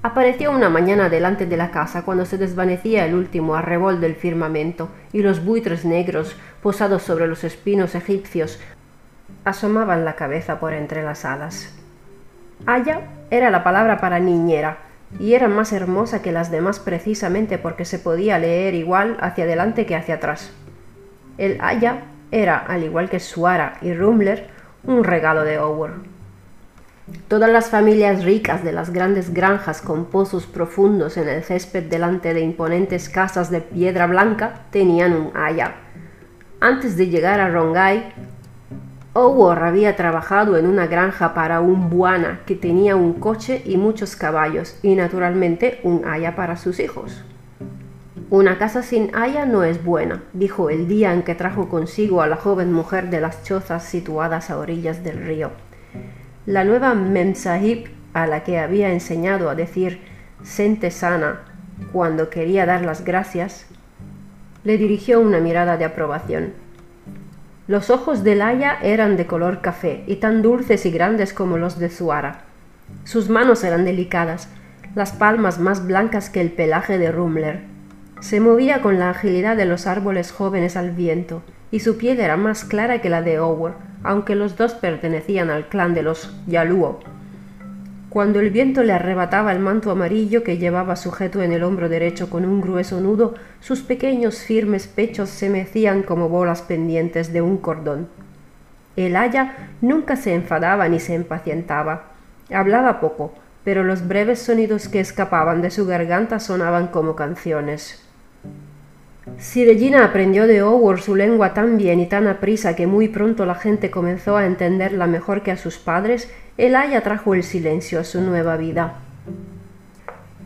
Apareció 0.02 0.50
una 0.50 0.70
mañana 0.70 1.10
delante 1.10 1.44
de 1.44 1.58
la 1.58 1.70
casa 1.70 2.02
cuando 2.02 2.24
se 2.24 2.38
desvanecía 2.38 3.04
el 3.04 3.14
último 3.14 3.54
arrebol 3.54 4.00
del 4.00 4.14
firmamento 4.14 4.88
y 5.12 5.20
los 5.20 5.44
buitres 5.44 5.84
negros, 5.84 6.34
posados 6.62 7.02
sobre 7.02 7.26
los 7.26 7.44
espinos 7.44 7.94
egipcios, 7.94 8.58
asomaban 9.44 10.06
la 10.06 10.16
cabeza 10.16 10.58
por 10.58 10.72
entre 10.72 11.02
las 11.02 11.26
alas. 11.26 11.79
Aya 12.66 13.00
era 13.30 13.50
la 13.50 13.64
palabra 13.64 14.00
para 14.00 14.18
niñera, 14.18 14.78
y 15.18 15.34
era 15.34 15.48
más 15.48 15.72
hermosa 15.72 16.22
que 16.22 16.32
las 16.32 16.50
demás 16.50 16.78
precisamente 16.78 17.58
porque 17.58 17.84
se 17.84 17.98
podía 17.98 18.38
leer 18.38 18.74
igual 18.74 19.16
hacia 19.20 19.44
adelante 19.44 19.86
que 19.86 19.96
hacia 19.96 20.16
atrás. 20.16 20.52
El 21.38 21.58
Aya 21.60 22.02
era, 22.30 22.58
al 22.58 22.84
igual 22.84 23.10
que 23.10 23.18
Suara 23.18 23.78
y 23.82 23.92
Rumler, 23.92 24.48
un 24.84 25.04
regalo 25.04 25.42
de 25.42 25.58
Howard. 25.58 26.02
Todas 27.26 27.50
las 27.50 27.70
familias 27.70 28.24
ricas 28.24 28.62
de 28.62 28.72
las 28.72 28.90
grandes 28.90 29.34
granjas 29.34 29.82
con 29.82 30.04
pozos 30.04 30.46
profundos 30.46 31.16
en 31.16 31.28
el 31.28 31.42
césped 31.42 31.84
delante 31.84 32.34
de 32.34 32.40
imponentes 32.40 33.08
casas 33.08 33.50
de 33.50 33.60
piedra 33.60 34.06
blanca 34.06 34.62
tenían 34.70 35.14
un 35.14 35.32
haya. 35.36 35.74
Antes 36.60 36.96
de 36.96 37.08
llegar 37.08 37.40
a 37.40 37.48
Rongai, 37.48 38.12
Howard 39.12 39.64
había 39.64 39.96
trabajado 39.96 40.56
en 40.56 40.66
una 40.66 40.86
granja 40.86 41.34
para 41.34 41.60
un 41.60 41.90
buana 41.90 42.40
que 42.46 42.54
tenía 42.54 42.94
un 42.94 43.14
coche 43.14 43.60
y 43.64 43.76
muchos 43.76 44.14
caballos 44.14 44.78
y 44.82 44.94
naturalmente 44.94 45.80
un 45.82 46.04
haya 46.04 46.36
para 46.36 46.56
sus 46.56 46.78
hijos. 46.78 47.24
Una 48.30 48.58
casa 48.58 48.84
sin 48.84 49.12
haya 49.16 49.46
no 49.46 49.64
es 49.64 49.84
buena, 49.84 50.22
dijo 50.32 50.70
el 50.70 50.86
día 50.86 51.12
en 51.12 51.24
que 51.24 51.34
trajo 51.34 51.68
consigo 51.68 52.22
a 52.22 52.28
la 52.28 52.36
joven 52.36 52.72
mujer 52.72 53.10
de 53.10 53.20
las 53.20 53.42
chozas 53.42 53.82
situadas 53.82 54.50
a 54.50 54.58
orillas 54.58 55.02
del 55.02 55.20
río. 55.20 55.50
La 56.46 56.62
nueva 56.62 56.94
Memsahib, 56.94 57.90
a 58.12 58.28
la 58.28 58.44
que 58.44 58.60
había 58.60 58.92
enseñado 58.92 59.50
a 59.50 59.56
decir 59.56 60.00
sente 60.44 60.92
sana 60.92 61.40
cuando 61.92 62.30
quería 62.30 62.64
dar 62.66 62.84
las 62.84 63.04
gracias, 63.04 63.66
le 64.62 64.78
dirigió 64.78 65.20
una 65.20 65.40
mirada 65.40 65.76
de 65.76 65.84
aprobación. 65.84 66.52
Los 67.70 67.88
ojos 67.88 68.24
de 68.24 68.34
Laia 68.34 68.78
eran 68.82 69.16
de 69.16 69.28
color 69.28 69.60
café 69.60 70.02
y 70.08 70.16
tan 70.16 70.42
dulces 70.42 70.84
y 70.86 70.90
grandes 70.90 71.32
como 71.32 71.56
los 71.56 71.78
de 71.78 71.88
Suara. 71.88 72.40
Sus 73.04 73.28
manos 73.28 73.62
eran 73.62 73.84
delicadas, 73.84 74.48
las 74.96 75.12
palmas 75.12 75.60
más 75.60 75.86
blancas 75.86 76.30
que 76.30 76.40
el 76.40 76.50
pelaje 76.50 76.98
de 76.98 77.12
Rumler. 77.12 77.60
Se 78.18 78.40
movía 78.40 78.82
con 78.82 78.98
la 78.98 79.10
agilidad 79.10 79.56
de 79.56 79.66
los 79.66 79.86
árboles 79.86 80.32
jóvenes 80.32 80.76
al 80.76 80.90
viento, 80.90 81.44
y 81.70 81.78
su 81.78 81.96
piel 81.96 82.18
era 82.18 82.36
más 82.36 82.64
clara 82.64 83.00
que 83.00 83.08
la 83.08 83.22
de 83.22 83.38
Ower, 83.38 83.74
aunque 84.02 84.34
los 84.34 84.56
dos 84.56 84.74
pertenecían 84.74 85.48
al 85.48 85.68
clan 85.68 85.94
de 85.94 86.02
los 86.02 86.34
Yaluo, 86.48 86.98
cuando 88.10 88.40
el 88.40 88.50
viento 88.50 88.82
le 88.82 88.92
arrebataba 88.92 89.52
el 89.52 89.60
manto 89.60 89.92
amarillo 89.92 90.42
que 90.42 90.58
llevaba 90.58 90.96
sujeto 90.96 91.42
en 91.42 91.52
el 91.52 91.62
hombro 91.62 91.88
derecho 91.88 92.28
con 92.28 92.44
un 92.44 92.60
grueso 92.60 93.00
nudo, 93.00 93.36
sus 93.60 93.82
pequeños 93.82 94.42
firmes 94.42 94.88
pechos 94.88 95.30
se 95.30 95.48
mecían 95.48 96.02
como 96.02 96.28
bolas 96.28 96.60
pendientes 96.60 97.32
de 97.32 97.40
un 97.40 97.56
cordón. 97.56 98.08
El 98.96 99.14
aya 99.14 99.70
nunca 99.80 100.16
se 100.16 100.34
enfadaba 100.34 100.88
ni 100.88 100.98
se 100.98 101.14
impacientaba. 101.14 102.10
Hablaba 102.52 102.98
poco, 102.98 103.32
pero 103.62 103.84
los 103.84 104.08
breves 104.08 104.42
sonidos 104.42 104.88
que 104.88 104.98
escapaban 104.98 105.62
de 105.62 105.70
su 105.70 105.86
garganta 105.86 106.40
sonaban 106.40 106.88
como 106.88 107.14
canciones. 107.14 108.09
Si 109.38 109.64
Regina 109.64 110.04
aprendió 110.04 110.46
de 110.46 110.62
Howard 110.62 111.00
su 111.00 111.16
lengua 111.16 111.54
tan 111.54 111.76
bien 111.76 112.00
y 112.00 112.06
tan 112.06 112.26
aprisa 112.26 112.76
que 112.76 112.86
muy 112.86 113.08
pronto 113.08 113.46
la 113.46 113.54
gente 113.54 113.90
comenzó 113.90 114.36
a 114.36 114.46
entenderla 114.46 115.06
mejor 115.06 115.42
que 115.42 115.50
a 115.50 115.56
sus 115.56 115.78
padres, 115.78 116.30
el 116.58 116.76
haya 116.76 117.02
trajo 117.02 117.34
el 117.34 117.42
silencio 117.42 118.00
a 118.00 118.04
su 118.04 118.20
nueva 118.20 118.56
vida. 118.56 119.00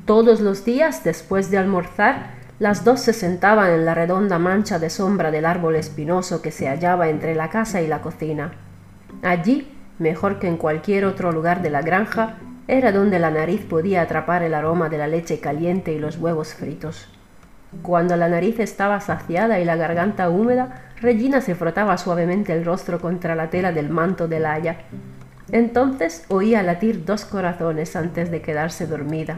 Todos 0.07 0.41
los 0.41 0.65
días, 0.65 1.03
después 1.03 1.51
de 1.51 1.59
almorzar, 1.59 2.35
las 2.59 2.85
dos 2.85 3.01
se 3.01 3.13
sentaban 3.13 3.71
en 3.73 3.85
la 3.85 3.95
redonda 3.95 4.39
mancha 4.39 4.79
de 4.79 4.91
sombra 4.91 5.31
del 5.31 5.45
árbol 5.45 5.77
espinoso 5.77 6.41
que 6.41 6.53
se 6.53 6.69
hallaba 6.69 7.09
entre 7.09 7.35
la 7.35 7.51
casa 7.51 7.83
y 7.83 7.89
la 7.89 8.01
cocina. 8.01 8.53
Allí, 9.23 9.73
mejor 9.99 10.39
que 10.39 10.47
en 10.47 10.57
cualquier 10.57 11.05
otro 11.05 11.33
lugar 11.33 11.63
de 11.63 11.71
la 11.71 11.83
granja, 11.83 12.37
era 12.69 12.93
donde 12.93 13.19
la 13.19 13.31
nariz 13.31 13.65
podía 13.65 14.03
atrapar 14.03 14.43
el 14.43 14.55
aroma 14.55 14.89
de 14.89 14.99
la 14.99 15.09
leche 15.09 15.41
caliente 15.41 15.93
y 15.93 15.99
los 15.99 16.19
huevos 16.19 16.55
fritos. 16.55 17.14
Cuando 17.83 18.17
la 18.17 18.29
nariz 18.29 18.61
estaba 18.61 19.01
saciada 19.01 19.61
y 19.61 19.65
la 19.65 19.77
garganta 19.77 20.31
húmeda, 20.31 20.83
Regina 21.01 21.41
se 21.41 21.55
frotaba 21.55 21.99
suavemente 21.99 22.53
el 22.53 22.65
rostro 22.65 23.01
contra 23.01 23.35
la 23.35 23.51
tela 23.51 23.73
del 23.73 23.91
manto 23.91 24.29
de 24.29 24.41
Laia. 24.41 24.77
Entonces 25.53 26.25
oía 26.29 26.63
latir 26.63 27.05
dos 27.05 27.25
corazones 27.25 27.95
antes 27.97 28.31
de 28.31 28.41
quedarse 28.41 28.87
dormida. 28.87 29.37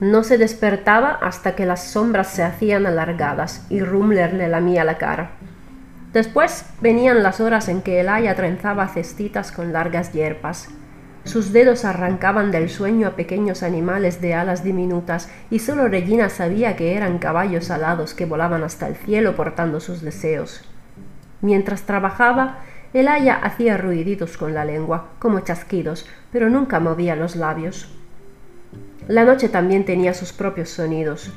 No 0.00 0.24
se 0.24 0.38
despertaba 0.38 1.10
hasta 1.10 1.54
que 1.54 1.66
las 1.66 1.84
sombras 1.84 2.28
se 2.28 2.42
hacían 2.42 2.86
alargadas 2.86 3.66
y 3.70 3.80
Rumler 3.80 4.34
le 4.34 4.48
lamía 4.48 4.84
la 4.84 4.98
cara. 4.98 5.32
Después 6.12 6.64
venían 6.80 7.22
las 7.22 7.40
horas 7.40 7.68
en 7.68 7.82
que 7.82 8.00
el 8.00 8.08
Aya 8.08 8.34
trenzaba 8.34 8.88
cestitas 8.88 9.52
con 9.52 9.72
largas 9.72 10.12
hierpas. 10.12 10.68
Sus 11.26 11.52
dedos 11.52 11.84
arrancaban 11.84 12.52
del 12.52 12.70
sueño 12.70 13.08
a 13.08 13.16
pequeños 13.16 13.64
animales 13.64 14.20
de 14.20 14.34
alas 14.34 14.62
diminutas 14.62 15.28
y 15.50 15.58
solo 15.58 15.88
Regina 15.88 16.28
sabía 16.28 16.76
que 16.76 16.94
eran 16.94 17.18
caballos 17.18 17.72
alados 17.72 18.14
que 18.14 18.26
volaban 18.26 18.62
hasta 18.62 18.86
el 18.86 18.94
cielo 18.94 19.34
portando 19.34 19.80
sus 19.80 20.02
deseos. 20.02 20.62
Mientras 21.40 21.82
trabajaba, 21.82 22.60
el 22.94 23.08
aya 23.08 23.34
hacía 23.34 23.76
ruiditos 23.76 24.36
con 24.38 24.54
la 24.54 24.64
lengua, 24.64 25.08
como 25.18 25.40
chasquidos, 25.40 26.06
pero 26.30 26.48
nunca 26.48 26.78
movía 26.78 27.16
los 27.16 27.34
labios. 27.34 27.92
La 29.08 29.24
noche 29.24 29.48
también 29.48 29.84
tenía 29.84 30.14
sus 30.14 30.32
propios 30.32 30.70
sonidos. 30.70 31.32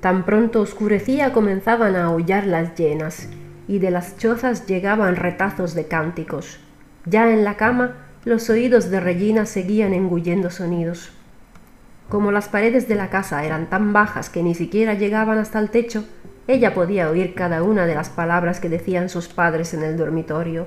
Tan 0.00 0.24
pronto 0.24 0.60
oscurecía 0.60 1.32
comenzaban 1.32 1.96
a 1.96 2.04
aullar 2.04 2.46
las 2.46 2.76
llenas, 2.76 3.28
y 3.66 3.80
de 3.80 3.90
las 3.90 4.16
chozas 4.18 4.66
llegaban 4.66 5.16
retazos 5.16 5.74
de 5.74 5.88
cánticos. 5.88 6.60
Ya 7.04 7.32
en 7.32 7.42
la 7.42 7.56
cama, 7.56 8.07
los 8.24 8.50
oídos 8.50 8.90
de 8.90 9.00
Regina 9.00 9.46
seguían 9.46 9.94
engullendo 9.94 10.50
sonidos. 10.50 11.10
Como 12.08 12.32
las 12.32 12.48
paredes 12.48 12.88
de 12.88 12.94
la 12.94 13.10
casa 13.10 13.44
eran 13.44 13.68
tan 13.68 13.92
bajas 13.92 14.30
que 14.30 14.42
ni 14.42 14.54
siquiera 14.54 14.94
llegaban 14.94 15.38
hasta 15.38 15.58
el 15.58 15.70
techo, 15.70 16.04
ella 16.46 16.72
podía 16.72 17.10
oír 17.10 17.34
cada 17.34 17.62
una 17.62 17.86
de 17.86 17.94
las 17.94 18.08
palabras 18.08 18.60
que 18.60 18.68
decían 18.68 19.08
sus 19.08 19.28
padres 19.28 19.74
en 19.74 19.82
el 19.82 19.96
dormitorio. 19.96 20.66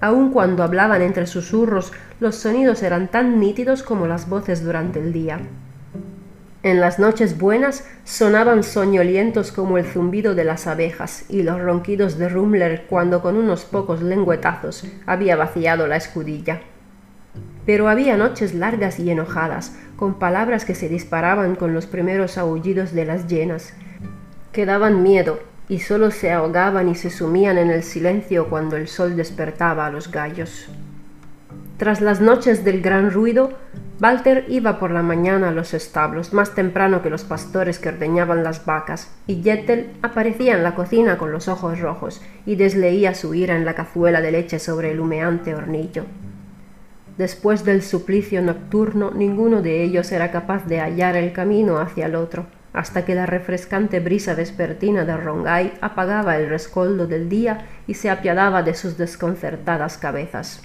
Aun 0.00 0.32
cuando 0.32 0.62
hablaban 0.62 1.00
entre 1.02 1.26
susurros, 1.26 1.92
los 2.20 2.34
sonidos 2.34 2.82
eran 2.82 3.08
tan 3.08 3.40
nítidos 3.40 3.82
como 3.82 4.06
las 4.06 4.28
voces 4.28 4.64
durante 4.64 4.98
el 4.98 5.12
día. 5.12 5.40
En 6.66 6.80
las 6.80 6.98
noches 6.98 7.38
buenas 7.38 7.84
sonaban 8.02 8.64
soñolientos 8.64 9.52
como 9.52 9.78
el 9.78 9.84
zumbido 9.84 10.34
de 10.34 10.42
las 10.42 10.66
abejas 10.66 11.24
y 11.28 11.44
los 11.44 11.60
ronquidos 11.60 12.18
de 12.18 12.28
Rumler 12.28 12.86
cuando 12.88 13.22
con 13.22 13.36
unos 13.36 13.64
pocos 13.64 14.02
lengüetazos 14.02 14.84
había 15.06 15.36
vaciado 15.36 15.86
la 15.86 15.94
escudilla. 15.94 16.62
Pero 17.66 17.88
había 17.88 18.16
noches 18.16 18.52
largas 18.52 18.98
y 18.98 19.08
enojadas, 19.12 19.76
con 19.94 20.18
palabras 20.18 20.64
que 20.64 20.74
se 20.74 20.88
disparaban 20.88 21.54
con 21.54 21.72
los 21.72 21.86
primeros 21.86 22.36
aullidos 22.36 22.92
de 22.92 23.04
las 23.04 23.28
llenas, 23.28 23.72
que 24.50 24.66
daban 24.66 25.04
miedo 25.04 25.38
y 25.68 25.78
solo 25.78 26.10
se 26.10 26.32
ahogaban 26.32 26.88
y 26.88 26.96
se 26.96 27.10
sumían 27.10 27.58
en 27.58 27.70
el 27.70 27.84
silencio 27.84 28.50
cuando 28.50 28.76
el 28.76 28.88
sol 28.88 29.14
despertaba 29.14 29.86
a 29.86 29.90
los 29.92 30.10
gallos. 30.10 30.66
Tras 31.76 32.00
las 32.00 32.20
noches 32.20 32.64
del 32.64 32.82
gran 32.82 33.12
ruido, 33.12 33.52
Walter 33.98 34.44
iba 34.48 34.78
por 34.78 34.90
la 34.90 35.02
mañana 35.02 35.48
a 35.48 35.52
los 35.52 35.72
establos 35.72 36.34
más 36.34 36.54
temprano 36.54 37.00
que 37.00 37.08
los 37.08 37.24
pastores 37.24 37.78
que 37.78 37.88
ordeñaban 37.88 38.44
las 38.44 38.66
vacas, 38.66 39.10
y 39.26 39.42
Jettel 39.42 39.92
aparecía 40.02 40.54
en 40.54 40.62
la 40.62 40.74
cocina 40.74 41.16
con 41.16 41.32
los 41.32 41.48
ojos 41.48 41.80
rojos 41.80 42.20
y 42.44 42.56
desleía 42.56 43.14
su 43.14 43.34
ira 43.34 43.56
en 43.56 43.64
la 43.64 43.74
cazuela 43.74 44.20
de 44.20 44.32
leche 44.32 44.58
sobre 44.58 44.90
el 44.90 45.00
humeante 45.00 45.54
hornillo. 45.54 46.04
Después 47.16 47.64
del 47.64 47.82
suplicio 47.82 48.42
nocturno, 48.42 49.12
ninguno 49.12 49.62
de 49.62 49.82
ellos 49.82 50.12
era 50.12 50.30
capaz 50.30 50.66
de 50.66 50.80
hallar 50.80 51.16
el 51.16 51.32
camino 51.32 51.78
hacia 51.78 52.04
el 52.04 52.16
otro, 52.16 52.44
hasta 52.74 53.06
que 53.06 53.14
la 53.14 53.24
refrescante 53.24 54.00
brisa 54.00 54.34
vespertina 54.34 55.06
de 55.06 55.16
Rongai 55.16 55.72
apagaba 55.80 56.36
el 56.36 56.50
rescoldo 56.50 57.06
del 57.06 57.30
día 57.30 57.66
y 57.86 57.94
se 57.94 58.10
apiadaba 58.10 58.62
de 58.62 58.74
sus 58.74 58.98
desconcertadas 58.98 59.96
cabezas. 59.96 60.60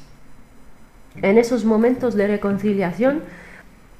En 1.15 1.37
esos 1.37 1.65
momentos 1.65 2.15
de 2.15 2.27
reconciliación, 2.27 3.23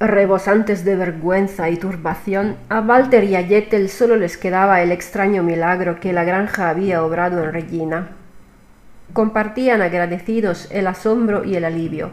rebosantes 0.00 0.84
de 0.84 0.96
vergüenza 0.96 1.68
y 1.68 1.76
turbación, 1.76 2.56
a 2.70 2.80
Walter 2.80 3.24
y 3.24 3.36
a 3.36 3.42
Jettel 3.42 3.90
solo 3.90 4.16
les 4.16 4.38
quedaba 4.38 4.80
el 4.82 4.90
extraño 4.92 5.42
milagro 5.42 6.00
que 6.00 6.12
la 6.12 6.24
granja 6.24 6.70
había 6.70 7.04
obrado 7.04 7.44
en 7.44 7.52
Regina. 7.52 8.08
Compartían 9.12 9.82
agradecidos 9.82 10.68
el 10.70 10.86
asombro 10.86 11.44
y 11.44 11.54
el 11.54 11.66
alivio, 11.66 12.10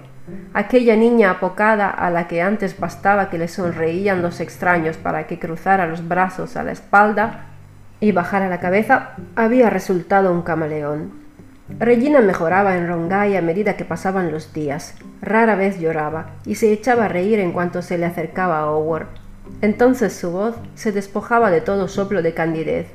aquella 0.53 0.97
niña 0.97 1.31
apocada 1.31 1.89
a 1.89 2.11
la 2.11 2.27
que 2.27 2.41
antes 2.41 2.77
bastaba 2.77 3.29
que 3.29 3.37
le 3.37 3.47
sonreían 3.47 4.21
los 4.21 4.41
extraños 4.41 4.97
para 4.97 5.27
que 5.27 5.39
cruzara 5.39 5.87
los 5.87 6.05
brazos 6.05 6.57
a 6.57 6.63
la 6.63 6.73
espalda 6.73 7.45
y 8.01 8.11
bajara 8.11 8.49
la 8.49 8.59
cabeza, 8.59 9.11
había 9.35 9.69
resultado 9.69 10.31
un 10.33 10.41
camaleón. 10.41 11.18
Regina 11.77 12.21
mejoraba 12.21 12.75
en 12.75 12.87
Rongai 12.87 13.37
a 13.37 13.41
medida 13.41 13.77
que 13.77 13.85
pasaban 13.85 14.31
los 14.31 14.53
días. 14.53 14.95
Rara 15.21 15.55
vez 15.55 15.79
lloraba 15.79 16.31
y 16.45 16.55
se 16.55 16.73
echaba 16.73 17.05
a 17.05 17.09
reír 17.09 17.39
en 17.39 17.51
cuanto 17.51 17.81
se 17.81 17.97
le 17.97 18.05
acercaba 18.05 18.59
a 18.59 18.71
Howard. 18.71 19.07
Entonces 19.61 20.13
su 20.13 20.31
voz 20.31 20.55
se 20.73 20.91
despojaba 20.91 21.51
de 21.51 21.61
todo 21.61 21.87
soplo 21.87 22.21
de 22.21 22.33
candidez 22.33 22.87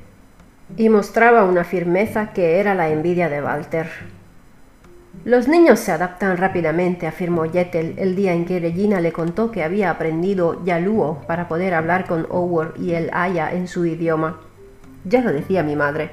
y 0.76 0.88
mostraba 0.88 1.44
una 1.44 1.64
firmeza 1.64 2.32
que 2.32 2.58
era 2.58 2.74
la 2.74 2.88
envidia 2.88 3.28
de 3.28 3.42
Walter. 3.42 3.86
Los 5.24 5.48
niños 5.48 5.78
se 5.78 5.92
adaptan 5.92 6.36
rápidamente, 6.36 7.06
afirmó 7.06 7.46
Yetel 7.46 7.94
el 7.98 8.16
día 8.16 8.32
en 8.32 8.44
que 8.44 8.60
Regina 8.60 9.00
le 9.00 9.12
contó 9.12 9.50
que 9.50 9.62
había 9.62 9.90
aprendido 9.90 10.62
Yaluo 10.64 11.22
para 11.26 11.48
poder 11.48 11.72
hablar 11.74 12.06
con 12.06 12.26
Howard 12.28 12.78
y 12.78 12.94
el 12.94 13.08
Aya 13.12 13.52
en 13.52 13.68
su 13.68 13.86
idioma. 13.86 14.40
Ya 15.04 15.20
lo 15.20 15.32
decía 15.32 15.62
mi 15.62 15.76
madre. 15.76 16.10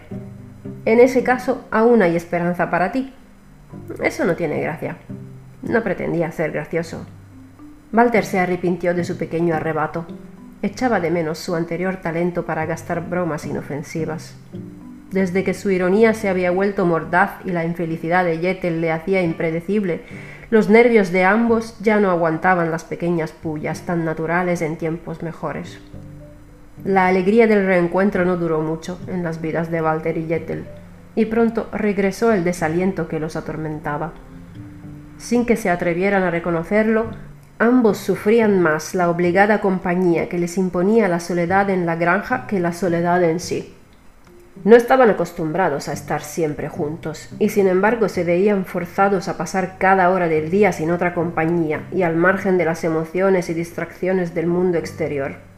En 0.85 0.99
ese 0.99 1.23
caso, 1.23 1.65
aún 1.71 2.01
hay 2.01 2.15
esperanza 2.15 2.69
para 2.69 2.91
ti. 2.91 3.13
Eso 4.03 4.25
no 4.25 4.35
tiene 4.35 4.61
gracia. 4.61 4.97
No 5.61 5.83
pretendía 5.83 6.31
ser 6.31 6.51
gracioso. 6.51 7.05
Walter 7.93 8.25
se 8.25 8.39
arrepintió 8.39 8.93
de 8.93 9.03
su 9.03 9.17
pequeño 9.17 9.55
arrebato. 9.55 10.05
Echaba 10.61 10.99
de 10.99 11.11
menos 11.11 11.39
su 11.39 11.55
anterior 11.55 11.97
talento 11.97 12.45
para 12.45 12.65
gastar 12.65 13.07
bromas 13.09 13.45
inofensivas. 13.45 14.35
Desde 15.11 15.43
que 15.43 15.53
su 15.53 15.69
ironía 15.69 16.13
se 16.13 16.29
había 16.29 16.51
vuelto 16.51 16.85
mordaz 16.85 17.31
y 17.43 17.51
la 17.51 17.65
infelicidad 17.65 18.23
de 18.23 18.39
Yettel 18.39 18.79
le 18.79 18.91
hacía 18.91 19.21
impredecible, 19.21 20.03
los 20.49 20.69
nervios 20.69 21.11
de 21.11 21.25
ambos 21.25 21.77
ya 21.79 21.99
no 21.99 22.11
aguantaban 22.11 22.71
las 22.71 22.85
pequeñas 22.85 23.31
pullas 23.31 23.81
tan 23.81 24.05
naturales 24.05 24.61
en 24.61 24.77
tiempos 24.77 25.21
mejores. 25.21 25.79
La 26.83 27.05
alegría 27.05 27.45
del 27.45 27.67
reencuentro 27.67 28.25
no 28.25 28.37
duró 28.37 28.61
mucho 28.61 28.99
en 29.07 29.21
las 29.21 29.39
vidas 29.39 29.69
de 29.69 29.83
Walter 29.83 30.17
y 30.17 30.25
Yettel, 30.25 30.65
y 31.13 31.25
pronto 31.25 31.69
regresó 31.71 32.31
el 32.31 32.43
desaliento 32.43 33.07
que 33.07 33.19
los 33.19 33.35
atormentaba. 33.35 34.13
Sin 35.19 35.45
que 35.45 35.57
se 35.57 35.69
atrevieran 35.69 36.23
a 36.23 36.31
reconocerlo, 36.31 37.11
ambos 37.59 37.99
sufrían 37.99 38.61
más 38.63 38.95
la 38.95 39.11
obligada 39.11 39.61
compañía 39.61 40.27
que 40.27 40.39
les 40.39 40.57
imponía 40.57 41.07
la 41.07 41.19
soledad 41.19 41.69
en 41.69 41.85
la 41.85 41.95
granja 41.97 42.47
que 42.47 42.59
la 42.59 42.73
soledad 42.73 43.23
en 43.23 43.39
sí. 43.39 43.75
No 44.63 44.75
estaban 44.75 45.11
acostumbrados 45.11 45.87
a 45.87 45.93
estar 45.93 46.21
siempre 46.23 46.67
juntos, 46.67 47.29
y 47.37 47.49
sin 47.49 47.67
embargo 47.67 48.09
se 48.09 48.23
veían 48.23 48.65
forzados 48.65 49.27
a 49.27 49.37
pasar 49.37 49.75
cada 49.77 50.09
hora 50.09 50.27
del 50.27 50.49
día 50.49 50.71
sin 50.71 50.89
otra 50.89 51.13
compañía 51.13 51.83
y 51.91 52.01
al 52.01 52.15
margen 52.15 52.57
de 52.57 52.65
las 52.65 52.83
emociones 52.83 53.51
y 53.51 53.53
distracciones 53.53 54.33
del 54.33 54.47
mundo 54.47 54.79
exterior. 54.79 55.50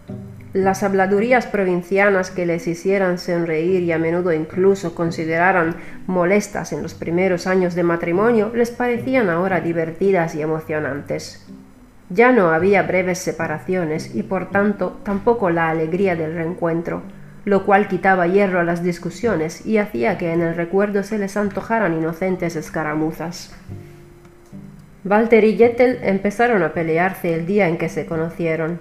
Las 0.53 0.83
habladurías 0.83 1.47
provincianas 1.47 2.29
que 2.29 2.45
les 2.45 2.67
hicieran 2.67 3.17
sonreír 3.17 3.81
y 3.81 3.91
a 3.91 3.97
menudo 3.97 4.31
incluso 4.31 4.93
consideraran 4.93 5.75
molestas 6.05 6.73
en 6.73 6.83
los 6.83 6.93
primeros 6.93 7.47
años 7.47 7.73
de 7.73 7.83
matrimonio 7.83 8.51
les 8.53 8.69
parecían 8.69 9.29
ahora 9.29 9.61
divertidas 9.61 10.35
y 10.35 10.41
emocionantes. 10.41 11.45
Ya 12.09 12.31
no 12.31 12.49
había 12.49 12.83
breves 12.83 13.17
separaciones 13.17 14.13
y 14.13 14.21
por 14.21 14.51
tanto 14.51 14.99
tampoco 15.03 15.49
la 15.49 15.69
alegría 15.69 16.15
del 16.15 16.35
reencuentro 16.35 17.01
lo 17.45 17.65
cual 17.65 17.87
quitaba 17.87 18.27
hierro 18.27 18.59
a 18.59 18.63
las 18.63 18.83
discusiones 18.83 19.65
y 19.65 19.77
hacía 19.77 20.17
que 20.17 20.31
en 20.31 20.41
el 20.41 20.55
recuerdo 20.55 21.03
se 21.03 21.17
les 21.17 21.35
antojaran 21.35 21.93
inocentes 21.93 22.55
escaramuzas. 22.55 23.53
Walter 25.03 25.43
y 25.43 25.57
Jettel 25.57 25.99
empezaron 26.03 26.63
a 26.63 26.73
pelearse 26.73 27.33
el 27.33 27.45
día 27.45 27.67
en 27.67 27.77
que 27.77 27.89
se 27.89 28.05
conocieron. 28.05 28.79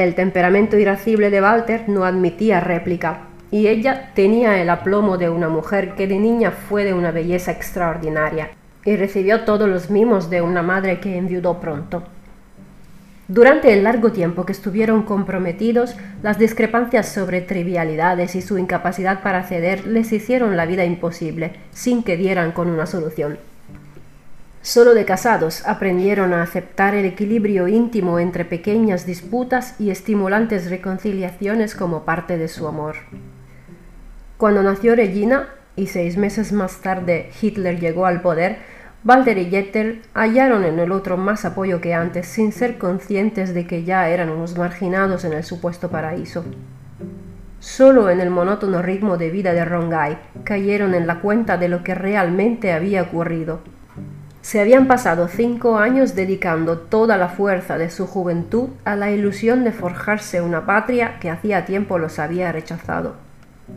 El 0.00 0.14
temperamento 0.14 0.78
irascible 0.78 1.28
de 1.28 1.42
Walter 1.42 1.86
no 1.86 2.06
admitía 2.06 2.58
réplica, 2.58 3.24
y 3.50 3.68
ella 3.68 4.12
tenía 4.14 4.62
el 4.62 4.70
aplomo 4.70 5.18
de 5.18 5.28
una 5.28 5.50
mujer 5.50 5.94
que 5.94 6.06
de 6.06 6.18
niña 6.18 6.52
fue 6.52 6.84
de 6.84 6.94
una 6.94 7.10
belleza 7.10 7.52
extraordinaria, 7.52 8.48
y 8.86 8.96
recibió 8.96 9.42
todos 9.42 9.68
los 9.68 9.90
mimos 9.90 10.30
de 10.30 10.40
una 10.40 10.62
madre 10.62 11.00
que 11.00 11.18
enviudó 11.18 11.60
pronto. 11.60 12.02
Durante 13.28 13.74
el 13.74 13.84
largo 13.84 14.10
tiempo 14.10 14.46
que 14.46 14.52
estuvieron 14.52 15.02
comprometidos, 15.02 15.94
las 16.22 16.38
discrepancias 16.38 17.12
sobre 17.12 17.42
trivialidades 17.42 18.34
y 18.36 18.40
su 18.40 18.56
incapacidad 18.56 19.22
para 19.22 19.42
ceder 19.42 19.86
les 19.86 20.10
hicieron 20.12 20.56
la 20.56 20.64
vida 20.64 20.86
imposible, 20.86 21.52
sin 21.72 22.02
que 22.02 22.16
dieran 22.16 22.52
con 22.52 22.70
una 22.70 22.86
solución. 22.86 23.36
Solo 24.62 24.92
de 24.92 25.06
casados 25.06 25.66
aprendieron 25.66 26.34
a 26.34 26.42
aceptar 26.42 26.94
el 26.94 27.06
equilibrio 27.06 27.66
íntimo 27.66 28.18
entre 28.18 28.44
pequeñas 28.44 29.06
disputas 29.06 29.74
y 29.80 29.90
estimulantes 29.90 30.68
reconciliaciones 30.68 31.74
como 31.74 32.04
parte 32.04 32.36
de 32.36 32.48
su 32.48 32.68
amor. 32.68 32.96
Cuando 34.36 34.62
nació 34.62 34.94
Regina, 34.94 35.48
y 35.76 35.86
seis 35.86 36.18
meses 36.18 36.52
más 36.52 36.82
tarde 36.82 37.30
Hitler 37.40 37.80
llegó 37.80 38.04
al 38.04 38.20
poder, 38.20 38.58
Walter 39.02 39.38
y 39.38 39.48
Jettel 39.48 40.02
hallaron 40.12 40.64
en 40.64 40.78
el 40.78 40.92
otro 40.92 41.16
más 41.16 41.46
apoyo 41.46 41.80
que 41.80 41.94
antes, 41.94 42.26
sin 42.26 42.52
ser 42.52 42.76
conscientes 42.76 43.54
de 43.54 43.66
que 43.66 43.84
ya 43.84 44.10
eran 44.10 44.28
unos 44.28 44.58
marginados 44.58 45.24
en 45.24 45.32
el 45.32 45.42
supuesto 45.42 45.88
paraíso. 45.88 46.44
Solo 47.60 48.10
en 48.10 48.20
el 48.20 48.28
monótono 48.28 48.82
ritmo 48.82 49.16
de 49.16 49.30
vida 49.30 49.54
de 49.54 49.64
Rongai 49.64 50.18
cayeron 50.44 50.94
en 50.94 51.06
la 51.06 51.20
cuenta 51.20 51.56
de 51.56 51.68
lo 51.68 51.82
que 51.82 51.94
realmente 51.94 52.72
había 52.72 53.02
ocurrido. 53.02 53.60
Se 54.42 54.58
habían 54.58 54.86
pasado 54.86 55.28
cinco 55.28 55.76
años 55.76 56.14
dedicando 56.14 56.78
toda 56.78 57.18
la 57.18 57.28
fuerza 57.28 57.76
de 57.76 57.90
su 57.90 58.06
juventud 58.06 58.70
a 58.84 58.96
la 58.96 59.10
ilusión 59.10 59.64
de 59.64 59.72
forjarse 59.72 60.40
una 60.40 60.64
patria 60.64 61.18
que 61.20 61.28
hacía 61.28 61.66
tiempo 61.66 61.98
los 61.98 62.18
había 62.18 62.50
rechazado. 62.50 63.16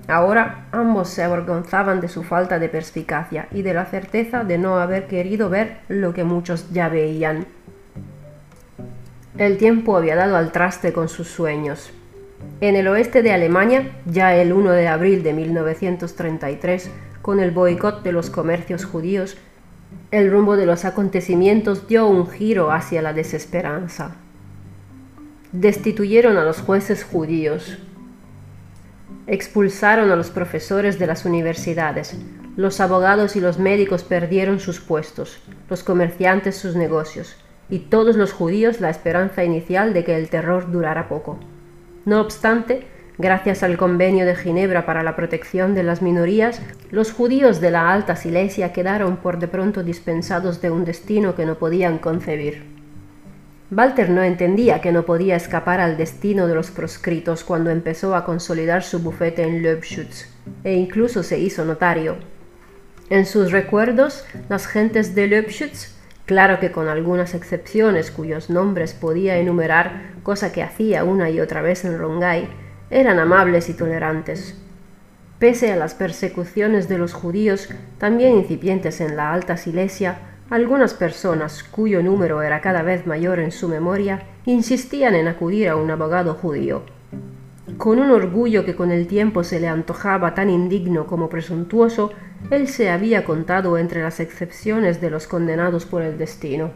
Ahora 0.08 0.66
ambos 0.72 1.10
se 1.10 1.22
avergonzaban 1.22 2.00
de 2.00 2.08
su 2.08 2.24
falta 2.24 2.60
de 2.60 2.70
perspicacia 2.70 3.48
y 3.52 3.62
de 3.62 3.74
la 3.74 3.86
certeza 3.86 4.44
de 4.44 4.58
no 4.58 4.80
haber 4.80 5.08
querido 5.08 5.50
ver 5.50 5.80
lo 5.90 6.14
que 6.14 6.24
muchos 6.24 6.72
ya 6.72 6.90
veían. 6.90 7.46
El 9.38 9.58
tiempo 9.58 9.98
había 9.98 10.16
dado 10.16 10.38
al 10.38 10.52
traste 10.52 10.94
con 10.94 11.10
sus 11.10 11.28
sueños. 11.28 11.92
En 12.62 12.76
el 12.76 12.88
oeste 12.88 13.22
de 13.22 13.34
Alemania, 13.34 13.92
ya 14.06 14.36
el 14.36 14.54
1 14.54 14.72
de 14.72 14.88
abril 14.88 15.24
de 15.24 15.34
1933, 15.34 16.90
con 17.22 17.40
el 17.40 17.52
boicot 17.52 18.04
de 18.04 18.12
los 18.12 18.30
comercios 18.30 18.86
judíos, 18.86 19.38
el 20.14 20.30
rumbo 20.30 20.58
de 20.58 20.68
los 20.68 20.86
acontecimientos 20.86 21.88
dio 21.88 22.06
un 22.06 22.28
giro 22.28 22.72
hacia 22.72 23.02
la 23.02 23.14
desesperanza. 23.14 24.18
Destituyeron 25.52 26.38
a 26.38 26.44
los 26.44 26.62
jueces 26.62 27.04
judíos, 27.04 27.80
Expulsaron 29.26 30.12
a 30.12 30.16
los 30.16 30.30
profesores 30.30 31.00
de 31.00 31.08
las 31.08 31.26
universidades. 31.26 32.16
Los 32.56 32.80
abogados 32.80 33.36
y 33.36 33.40
los 33.42 33.58
médicos 33.58 34.04
perdieron 34.04 34.60
sus 34.60 34.80
puestos, 34.82 35.42
los 35.68 35.82
comerciantes 35.82 36.58
sus 36.58 36.76
negocios, 36.76 37.36
y 37.68 37.80
todos 37.80 38.16
los 38.16 38.34
judíos 38.34 38.82
la 38.82 38.92
esperanza 38.92 39.44
inicial 39.44 39.94
de 39.94 40.04
que 40.04 40.16
el 40.16 40.30
terror 40.30 40.72
durara 40.72 41.10
poco. 41.10 41.40
No 42.06 42.22
obstante, 42.22 42.86
gracias 43.24 43.64
al 43.64 43.78
convenio 43.78 44.26
de 44.26 44.36
Ginebra 44.36 44.86
para 44.86 45.02
la 45.02 45.16
protección 45.16 45.74
de 45.74 45.82
las 45.82 46.02
minorías, 46.02 46.62
los 46.92 47.14
judíos 47.14 47.62
de 47.62 47.72
la 47.72 47.94
Alta 47.94 48.18
Silesia 48.18 48.74
quedaron 48.74 49.16
por 49.16 49.40
de 49.40 49.48
pronto 49.48 49.82
dispensados 49.82 50.62
de 50.62 50.70
un 50.70 50.84
destino 50.84 51.34
que 51.34 51.46
no 51.46 51.58
podían 51.58 52.00
concebir. 52.00 52.66
Walter 53.72 54.10
no 54.10 54.24
entendía 54.24 54.82
que 54.82 54.92
no 54.92 55.04
podía 55.04 55.38
escapar 55.38 55.80
al 55.80 55.96
destino 55.96 56.48
de 56.48 56.56
los 56.56 56.70
proscritos 56.70 57.46
cuando 57.46 57.70
empezó 57.70 58.14
a 58.14 58.26
consolidar 58.26 58.84
su 58.84 59.00
bufete 59.00 59.44
en 59.44 59.64
Löbschütz 59.64 60.28
e 60.66 60.74
incluso 60.74 61.24
se 61.24 61.40
hizo 61.40 61.64
notario. 61.64 62.18
En 63.10 63.26
sus 63.26 63.54
recuerdos, 63.54 64.26
las 64.50 64.68
gentes 64.68 65.16
de 65.16 65.28
Löbschütz, 65.28 65.96
claro 66.26 66.60
que 66.60 66.74
con 66.74 66.90
algunas 66.90 67.36
excepciones 67.36 68.12
cuyos 68.12 68.50
nombres 68.50 68.94
podía 68.94 69.38
enumerar, 69.38 70.12
cosa 70.24 70.52
que 70.52 70.62
hacía 70.62 71.06
una 71.06 71.30
y 71.30 71.40
otra 71.40 71.62
vez 71.62 71.86
en 71.86 71.98
Rongai, 71.98 72.63
eran 72.94 73.18
amables 73.18 73.70
y 73.70 73.74
tolerantes. 73.74 74.56
Pese 75.40 75.72
a 75.72 75.76
las 75.76 75.96
persecuciones 75.96 76.88
de 76.88 77.00
los 77.00 77.14
judíos, 77.14 77.68
también 77.98 78.36
incipientes 78.36 79.02
en 79.02 79.18
la 79.18 79.34
Alta 79.34 79.58
Silesia, 79.58 80.20
algunas 80.52 80.94
personas, 80.94 81.64
cuyo 81.64 82.04
número 82.04 82.44
era 82.44 82.62
cada 82.62 82.84
vez 82.84 83.08
mayor 83.08 83.40
en 83.40 83.52
su 83.52 83.68
memoria, 83.68 84.22
insistían 84.46 85.16
en 85.16 85.28
acudir 85.28 85.70
a 85.70 85.76
un 85.76 85.90
abogado 85.90 86.36
judío. 86.36 86.84
Con 87.78 87.98
un 87.98 88.12
orgullo 88.12 88.64
que 88.64 88.76
con 88.76 88.92
el 88.92 89.08
tiempo 89.08 89.44
se 89.44 89.60
le 89.60 89.68
antojaba 89.68 90.36
tan 90.36 90.52
indigno 90.52 91.08
como 91.08 91.30
presuntuoso, 91.30 92.12
él 92.52 92.68
se 92.68 92.92
había 92.92 93.26
contado 93.26 93.80
entre 93.80 94.04
las 94.04 94.20
excepciones 94.20 95.02
de 95.02 95.10
los 95.10 95.26
condenados 95.26 95.88
por 95.88 96.04
el 96.04 96.20
destino. 96.20 96.70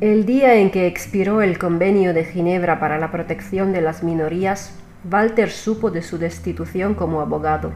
El 0.00 0.26
día 0.26 0.54
en 0.54 0.70
que 0.70 0.86
expiró 0.86 1.42
el 1.42 1.58
convenio 1.58 2.14
de 2.14 2.24
Ginebra 2.24 2.78
para 2.78 2.98
la 2.98 3.10
protección 3.10 3.72
de 3.72 3.80
las 3.80 4.04
minorías, 4.04 4.78
Walter 5.04 5.50
supo 5.50 5.90
de 5.90 6.02
su 6.02 6.18
destitución 6.18 6.94
como 6.94 7.20
abogado. 7.20 7.72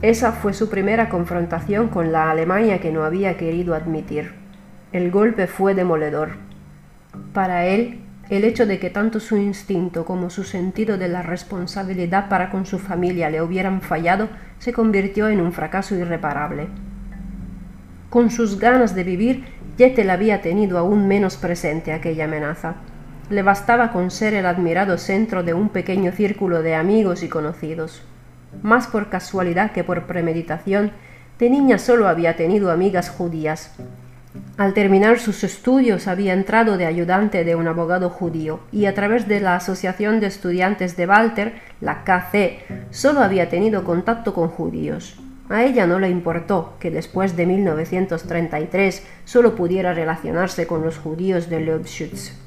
Esa 0.00 0.32
fue 0.32 0.52
su 0.52 0.70
primera 0.70 1.08
confrontación 1.08 1.88
con 1.88 2.12
la 2.12 2.30
Alemania 2.30 2.80
que 2.80 2.92
no 2.92 3.02
había 3.02 3.36
querido 3.36 3.74
admitir. 3.74 4.34
El 4.92 5.10
golpe 5.10 5.48
fue 5.48 5.74
demoledor. 5.74 6.30
Para 7.32 7.66
él, 7.66 8.00
el 8.30 8.44
hecho 8.44 8.64
de 8.64 8.78
que 8.78 8.90
tanto 8.90 9.18
su 9.18 9.36
instinto 9.36 10.04
como 10.04 10.30
su 10.30 10.44
sentido 10.44 10.98
de 10.98 11.08
la 11.08 11.22
responsabilidad 11.22 12.28
para 12.28 12.50
con 12.50 12.64
su 12.64 12.78
familia 12.78 13.28
le 13.28 13.42
hubieran 13.42 13.80
fallado 13.80 14.28
se 14.58 14.72
convirtió 14.72 15.28
en 15.28 15.40
un 15.40 15.52
fracaso 15.52 15.96
irreparable. 15.96 16.68
Con 18.08 18.30
sus 18.30 18.58
ganas 18.60 18.94
de 18.94 19.02
vivir, 19.04 19.44
Jettel 19.76 20.10
había 20.10 20.42
tenido 20.42 20.78
aún 20.78 21.08
menos 21.08 21.36
presente 21.36 21.92
aquella 21.92 22.26
amenaza. 22.26 22.76
Le 23.32 23.42
bastaba 23.42 23.92
con 23.92 24.10
ser 24.10 24.34
el 24.34 24.46
admirado 24.46 24.98
centro 24.98 25.42
de 25.42 25.54
un 25.54 25.70
pequeño 25.70 26.12
círculo 26.12 26.62
de 26.62 26.74
amigos 26.74 27.22
y 27.22 27.28
conocidos 27.28 28.02
más 28.60 28.86
por 28.86 29.08
casualidad 29.08 29.72
que 29.72 29.84
por 29.84 30.06
premeditación, 30.06 30.92
de 31.38 31.48
niña 31.48 31.78
solo 31.78 32.08
había 32.08 32.36
tenido 32.36 32.70
amigas 32.70 33.08
judías. 33.08 33.74
Al 34.56 34.74
terminar 34.74 35.18
sus 35.18 35.44
estudios 35.44 36.06
había 36.06 36.34
entrado 36.34 36.76
de 36.76 36.86
ayudante 36.86 37.44
de 37.44 37.54
un 37.54 37.66
abogado 37.66 38.10
judío 38.10 38.60
y 38.70 38.86
a 38.86 38.94
través 38.94 39.28
de 39.28 39.40
la 39.40 39.56
Asociación 39.56 40.20
de 40.20 40.26
Estudiantes 40.26 40.96
de 40.96 41.06
Walter, 41.06 41.54
la 41.80 42.04
KC, 42.04 42.90
solo 42.90 43.20
había 43.20 43.48
tenido 43.48 43.84
contacto 43.84 44.34
con 44.34 44.48
judíos. 44.48 45.18
A 45.48 45.64
ella 45.64 45.86
no 45.86 45.98
le 45.98 46.08
importó 46.08 46.76
que 46.78 46.90
después 46.90 47.36
de 47.36 47.46
1933 47.46 49.06
solo 49.24 49.54
pudiera 49.54 49.92
relacionarse 49.92 50.66
con 50.66 50.82
los 50.82 50.98
judíos 50.98 51.50
de. 51.50 52.41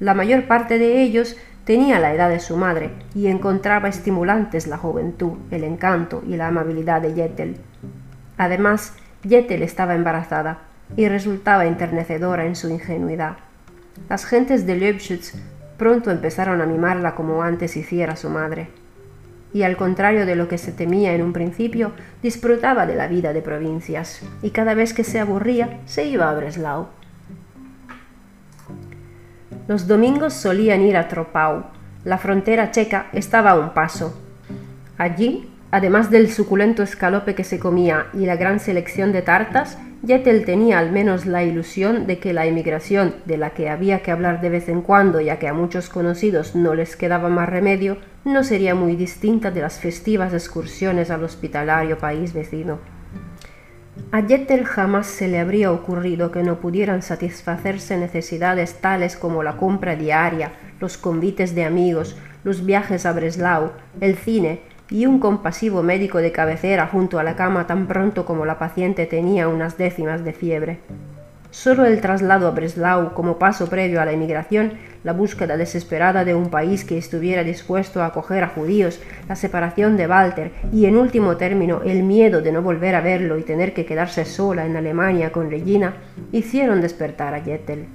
La 0.00 0.14
mayor 0.14 0.46
parte 0.46 0.78
de 0.78 1.02
ellos 1.02 1.36
tenía 1.64 2.00
la 2.00 2.12
edad 2.14 2.28
de 2.28 2.40
su 2.40 2.56
madre 2.56 2.90
y 3.14 3.28
encontraba 3.28 3.88
estimulantes 3.88 4.66
la 4.66 4.76
juventud, 4.76 5.34
el 5.50 5.64
encanto 5.64 6.22
y 6.26 6.36
la 6.36 6.48
amabilidad 6.48 7.00
de 7.00 7.14
Yetel. 7.14 7.56
Además, 8.36 8.94
Yetel 9.22 9.62
estaba 9.62 9.94
embarazada 9.94 10.58
y 10.96 11.08
resultaba 11.08 11.66
enternecedora 11.66 12.44
en 12.44 12.56
su 12.56 12.68
ingenuidad. 12.68 13.36
Las 14.08 14.26
gentes 14.26 14.66
de 14.66 14.76
Lübschütz 14.76 15.34
pronto 15.78 16.10
empezaron 16.10 16.60
a 16.60 16.66
mimarla 16.66 17.14
como 17.14 17.42
antes 17.42 17.76
hiciera 17.76 18.16
su 18.16 18.28
madre. 18.28 18.68
Y 19.52 19.62
al 19.62 19.76
contrario 19.76 20.26
de 20.26 20.34
lo 20.34 20.48
que 20.48 20.58
se 20.58 20.72
temía 20.72 21.14
en 21.14 21.22
un 21.22 21.32
principio, 21.32 21.92
disfrutaba 22.22 22.86
de 22.86 22.96
la 22.96 23.06
vida 23.06 23.32
de 23.32 23.40
provincias, 23.40 24.20
y 24.42 24.50
cada 24.50 24.74
vez 24.74 24.92
que 24.92 25.04
se 25.04 25.20
aburría 25.20 25.78
se 25.86 26.04
iba 26.06 26.28
a 26.28 26.34
Breslau. 26.34 26.88
Los 29.66 29.86
domingos 29.86 30.34
solían 30.34 30.82
ir 30.82 30.94
a 30.94 31.08
Tropau. 31.08 31.64
La 32.04 32.18
frontera 32.18 32.70
checa 32.70 33.06
estaba 33.14 33.52
a 33.52 33.58
un 33.58 33.70
paso. 33.70 34.14
Allí, 34.98 35.48
además 35.70 36.10
del 36.10 36.30
suculento 36.30 36.82
escalope 36.82 37.34
que 37.34 37.44
se 37.44 37.58
comía 37.58 38.08
y 38.12 38.26
la 38.26 38.36
gran 38.36 38.60
selección 38.60 39.10
de 39.12 39.22
tartas, 39.22 39.78
Yetel 40.02 40.44
tenía 40.44 40.78
al 40.78 40.92
menos 40.92 41.24
la 41.24 41.44
ilusión 41.44 42.06
de 42.06 42.18
que 42.18 42.34
la 42.34 42.44
emigración, 42.44 43.14
de 43.24 43.38
la 43.38 43.50
que 43.50 43.70
había 43.70 44.02
que 44.02 44.10
hablar 44.10 44.42
de 44.42 44.50
vez 44.50 44.68
en 44.68 44.82
cuando, 44.82 45.18
ya 45.22 45.38
que 45.38 45.48
a 45.48 45.54
muchos 45.54 45.88
conocidos 45.88 46.54
no 46.54 46.74
les 46.74 46.94
quedaba 46.94 47.30
más 47.30 47.48
remedio, 47.48 47.96
no 48.26 48.44
sería 48.44 48.74
muy 48.74 48.96
distinta 48.96 49.50
de 49.50 49.62
las 49.62 49.80
festivas 49.80 50.34
excursiones 50.34 51.10
al 51.10 51.24
hospitalario 51.24 51.96
país 51.96 52.34
vecino. 52.34 52.80
A 54.14 54.20
Yetel 54.20 54.64
jamás 54.64 55.08
se 55.08 55.26
le 55.26 55.40
habría 55.40 55.72
ocurrido 55.72 56.30
que 56.30 56.44
no 56.44 56.60
pudieran 56.60 57.02
satisfacerse 57.02 57.96
necesidades 57.96 58.74
tales 58.74 59.16
como 59.16 59.42
la 59.42 59.56
compra 59.56 59.96
diaria, 59.96 60.52
los 60.78 60.96
convites 60.96 61.56
de 61.56 61.64
amigos, 61.64 62.16
los 62.44 62.64
viajes 62.64 63.06
a 63.06 63.12
Breslau, 63.12 63.72
el 64.00 64.14
cine 64.14 64.60
y 64.88 65.06
un 65.06 65.18
compasivo 65.18 65.82
médico 65.82 66.18
de 66.18 66.30
cabecera 66.30 66.86
junto 66.86 67.18
a 67.18 67.24
la 67.24 67.34
cama 67.34 67.66
tan 67.66 67.88
pronto 67.88 68.24
como 68.24 68.46
la 68.46 68.56
paciente 68.56 69.06
tenía 69.06 69.48
unas 69.48 69.78
décimas 69.78 70.24
de 70.24 70.32
fiebre. 70.32 70.78
Solo 71.54 71.86
el 71.86 72.00
traslado 72.00 72.48
a 72.48 72.50
Breslau 72.50 73.14
como 73.14 73.38
paso 73.38 73.68
previo 73.70 74.00
a 74.00 74.04
la 74.04 74.10
emigración, 74.10 74.72
la 75.04 75.12
búsqueda 75.12 75.56
desesperada 75.56 76.24
de 76.24 76.34
un 76.34 76.50
país 76.50 76.84
que 76.84 76.98
estuviera 76.98 77.44
dispuesto 77.44 78.02
a 78.02 78.06
acoger 78.06 78.42
a 78.42 78.48
judíos, 78.48 79.00
la 79.28 79.36
separación 79.36 79.96
de 79.96 80.08
Walter 80.08 80.50
y, 80.72 80.86
en 80.86 80.96
último 80.96 81.36
término, 81.36 81.80
el 81.84 82.02
miedo 82.02 82.42
de 82.42 82.50
no 82.50 82.60
volver 82.60 82.96
a 82.96 83.00
verlo 83.00 83.38
y 83.38 83.44
tener 83.44 83.72
que 83.72 83.86
quedarse 83.86 84.24
sola 84.24 84.66
en 84.66 84.76
Alemania 84.76 85.30
con 85.30 85.48
Regina, 85.48 85.94
hicieron 86.32 86.80
despertar 86.80 87.34
a 87.34 87.40
Jettel. 87.40 87.86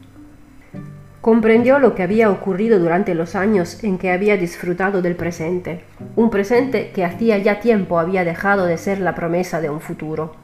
Comprendió 1.20 1.80
lo 1.80 1.96
que 1.96 2.04
había 2.04 2.32
ocurrido 2.32 2.80
durante 2.80 3.14
los 3.14 3.36
años 3.36 3.84
en 3.84 3.98
que 3.98 4.12
había 4.12 4.38
disfrutado 4.38 5.02
del 5.02 5.18
presente, 5.18 5.82
un 6.16 6.30
presente 6.30 6.92
que 6.92 7.04
hacía 7.04 7.38
ya 7.40 7.60
tiempo 7.60 8.00
había 8.00 8.24
dejado 8.24 8.66
de 8.66 8.78
ser 8.78 9.02
la 9.02 9.16
promesa 9.16 9.60
de 9.60 9.70
un 9.70 9.82
futuro. 9.82 10.38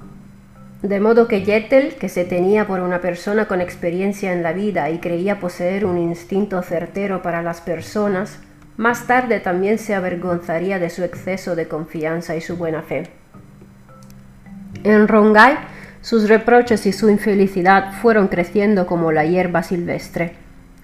De 0.81 0.99
modo 0.99 1.27
que 1.27 1.41
Jettel, 1.41 1.95
que 1.95 2.09
se 2.09 2.25
tenía 2.25 2.67
por 2.67 2.79
una 2.81 3.01
persona 3.01 3.47
con 3.47 3.61
experiencia 3.61 4.33
en 4.33 4.43
la 4.43 4.53
vida 4.53 4.89
y 4.89 4.99
creía 4.99 5.39
poseer 5.39 5.85
un 5.85 5.97
instinto 5.97 6.61
certero 6.61 7.21
para 7.21 7.41
las 7.41 7.61
personas, 7.61 8.39
más 8.77 9.07
tarde 9.07 9.39
también 9.39 9.77
se 9.77 9.95
avergonzaría 9.95 10.79
de 10.79 10.89
su 10.89 11.03
exceso 11.03 11.55
de 11.55 11.67
confianza 11.67 12.35
y 12.35 12.41
su 12.41 12.57
buena 12.57 12.81
fe. 12.81 13.03
En 14.83 15.07
Rongai, 15.07 15.57
sus 16.01 16.29
reproches 16.29 16.85
y 16.85 16.91
su 16.91 17.09
infelicidad 17.09 17.93
fueron 18.01 18.27
creciendo 18.27 18.85
como 18.85 19.11
la 19.11 19.25
hierba 19.25 19.63
silvestre. 19.63 20.33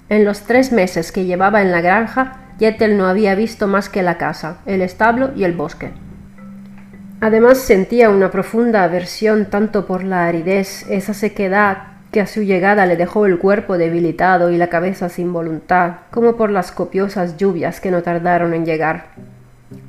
En 0.09 0.25
los 0.25 0.41
tres 0.41 0.71
meses 0.71 1.11
que 1.11 1.25
llevaba 1.25 1.61
en 1.61 1.71
la 1.71 1.81
granja, 1.81 2.39
Jettel 2.57 2.97
no 2.97 3.07
había 3.07 3.35
visto 3.35 3.67
más 3.67 3.89
que 3.89 4.03
la 4.03 4.17
casa, 4.17 4.57
el 4.65 4.81
establo 4.81 5.31
y 5.35 5.43
el 5.43 5.53
bosque. 5.53 5.91
Además 7.23 7.59
sentía 7.59 8.09
una 8.09 8.31
profunda 8.31 8.83
aversión 8.83 9.45
tanto 9.45 9.85
por 9.85 10.03
la 10.03 10.25
aridez, 10.25 10.87
esa 10.89 11.13
sequedad 11.13 11.83
que 12.11 12.19
a 12.19 12.25
su 12.25 12.41
llegada 12.41 12.87
le 12.87 12.97
dejó 12.97 13.27
el 13.27 13.37
cuerpo 13.37 13.77
debilitado 13.77 14.49
y 14.49 14.57
la 14.57 14.69
cabeza 14.69 15.07
sin 15.07 15.31
voluntad, 15.31 15.97
como 16.09 16.35
por 16.35 16.49
las 16.49 16.71
copiosas 16.71 17.37
lluvias 17.37 17.79
que 17.79 17.91
no 17.91 18.01
tardaron 18.01 18.55
en 18.55 18.65
llegar. 18.65 19.09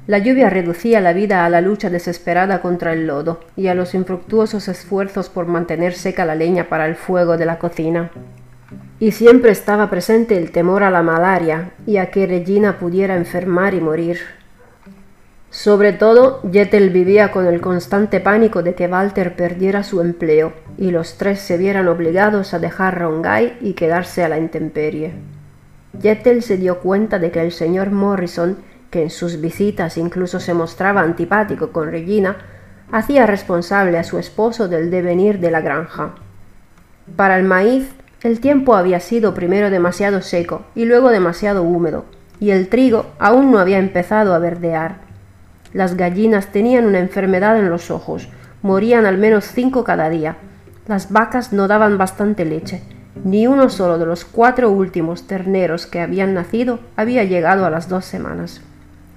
La 0.06 0.18
lluvia 0.18 0.50
reducía 0.50 1.00
la 1.00 1.14
vida 1.14 1.46
a 1.46 1.48
la 1.48 1.62
lucha 1.62 1.88
desesperada 1.88 2.60
contra 2.60 2.92
el 2.92 3.06
lodo 3.06 3.40
y 3.56 3.68
a 3.68 3.74
los 3.74 3.94
infructuosos 3.94 4.68
esfuerzos 4.68 5.30
por 5.30 5.46
mantener 5.46 5.94
seca 5.94 6.26
la 6.26 6.34
leña 6.34 6.68
para 6.68 6.84
el 6.86 6.96
fuego 6.96 7.38
de 7.38 7.46
la 7.46 7.58
cocina. 7.58 8.10
Y 9.00 9.12
siempre 9.12 9.52
estaba 9.52 9.88
presente 9.88 10.36
el 10.36 10.52
temor 10.52 10.82
a 10.82 10.90
la 10.90 11.02
malaria 11.02 11.70
y 11.86 11.96
a 11.96 12.10
que 12.10 12.26
Regina 12.26 12.78
pudiera 12.78 13.16
enfermar 13.16 13.72
y 13.72 13.80
morir. 13.80 14.18
Sobre 15.52 15.92
todo, 15.92 16.40
Jettel 16.50 16.88
vivía 16.88 17.30
con 17.30 17.46
el 17.46 17.60
constante 17.60 18.20
pánico 18.20 18.62
de 18.62 18.74
que 18.74 18.86
Walter 18.86 19.36
perdiera 19.36 19.82
su 19.82 20.00
empleo 20.00 20.54
y 20.78 20.90
los 20.90 21.18
tres 21.18 21.40
se 21.40 21.58
vieran 21.58 21.88
obligados 21.88 22.54
a 22.54 22.58
dejar 22.58 22.98
Rongai 22.98 23.58
y 23.60 23.74
quedarse 23.74 24.24
a 24.24 24.30
la 24.30 24.38
intemperie. 24.38 25.12
Jettel 26.00 26.42
se 26.42 26.56
dio 26.56 26.80
cuenta 26.80 27.18
de 27.18 27.30
que 27.30 27.42
el 27.42 27.52
señor 27.52 27.90
Morrison, 27.90 28.56
que 28.90 29.02
en 29.02 29.10
sus 29.10 29.42
visitas 29.42 29.98
incluso 29.98 30.40
se 30.40 30.54
mostraba 30.54 31.02
antipático 31.02 31.70
con 31.70 31.90
Regina, 31.90 32.38
hacía 32.90 33.26
responsable 33.26 33.98
a 33.98 34.04
su 34.04 34.18
esposo 34.18 34.68
del 34.68 34.90
devenir 34.90 35.38
de 35.38 35.50
la 35.50 35.60
granja. 35.60 36.14
Para 37.14 37.36
el 37.36 37.44
maíz, 37.44 37.90
el 38.22 38.40
tiempo 38.40 38.74
había 38.74 39.00
sido 39.00 39.34
primero 39.34 39.68
demasiado 39.68 40.22
seco 40.22 40.62
y 40.74 40.86
luego 40.86 41.10
demasiado 41.10 41.62
húmedo, 41.62 42.06
y 42.40 42.52
el 42.52 42.70
trigo 42.70 43.04
aún 43.18 43.52
no 43.52 43.58
había 43.58 43.78
empezado 43.78 44.32
a 44.32 44.38
verdear. 44.38 45.11
Las 45.72 45.96
gallinas 45.96 46.48
tenían 46.48 46.84
una 46.84 46.98
enfermedad 46.98 47.58
en 47.58 47.70
los 47.70 47.90
ojos, 47.90 48.28
morían 48.62 49.06
al 49.06 49.18
menos 49.18 49.46
cinco 49.46 49.84
cada 49.84 50.08
día. 50.10 50.36
Las 50.86 51.10
vacas 51.10 51.52
no 51.52 51.68
daban 51.68 51.98
bastante 51.98 52.44
leche. 52.44 52.82
Ni 53.24 53.46
uno 53.46 53.68
solo 53.68 53.98
de 53.98 54.06
los 54.06 54.24
cuatro 54.24 54.70
últimos 54.70 55.26
terneros 55.26 55.86
que 55.86 56.00
habían 56.00 56.34
nacido 56.34 56.80
había 56.96 57.24
llegado 57.24 57.64
a 57.64 57.70
las 57.70 57.88
dos 57.88 58.04
semanas. 58.04 58.62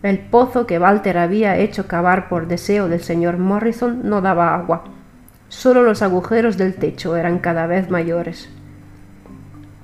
El 0.03 0.19
pozo 0.19 0.67
que 0.67 0.77
Walter 0.77 1.17
había 1.17 1.57
hecho 1.57 1.87
cavar 1.87 2.29
por 2.29 2.47
deseo 2.47 2.87
del 2.87 3.01
señor 3.01 3.37
Morrison 3.37 4.01
no 4.03 4.21
daba 4.21 4.53
agua. 4.53 4.83
Solo 5.47 5.81
los 5.83 6.01
agujeros 6.01 6.57
del 6.57 6.75
techo 6.75 7.15
eran 7.15 7.39
cada 7.39 7.65
vez 7.65 7.89
mayores. 7.89 8.49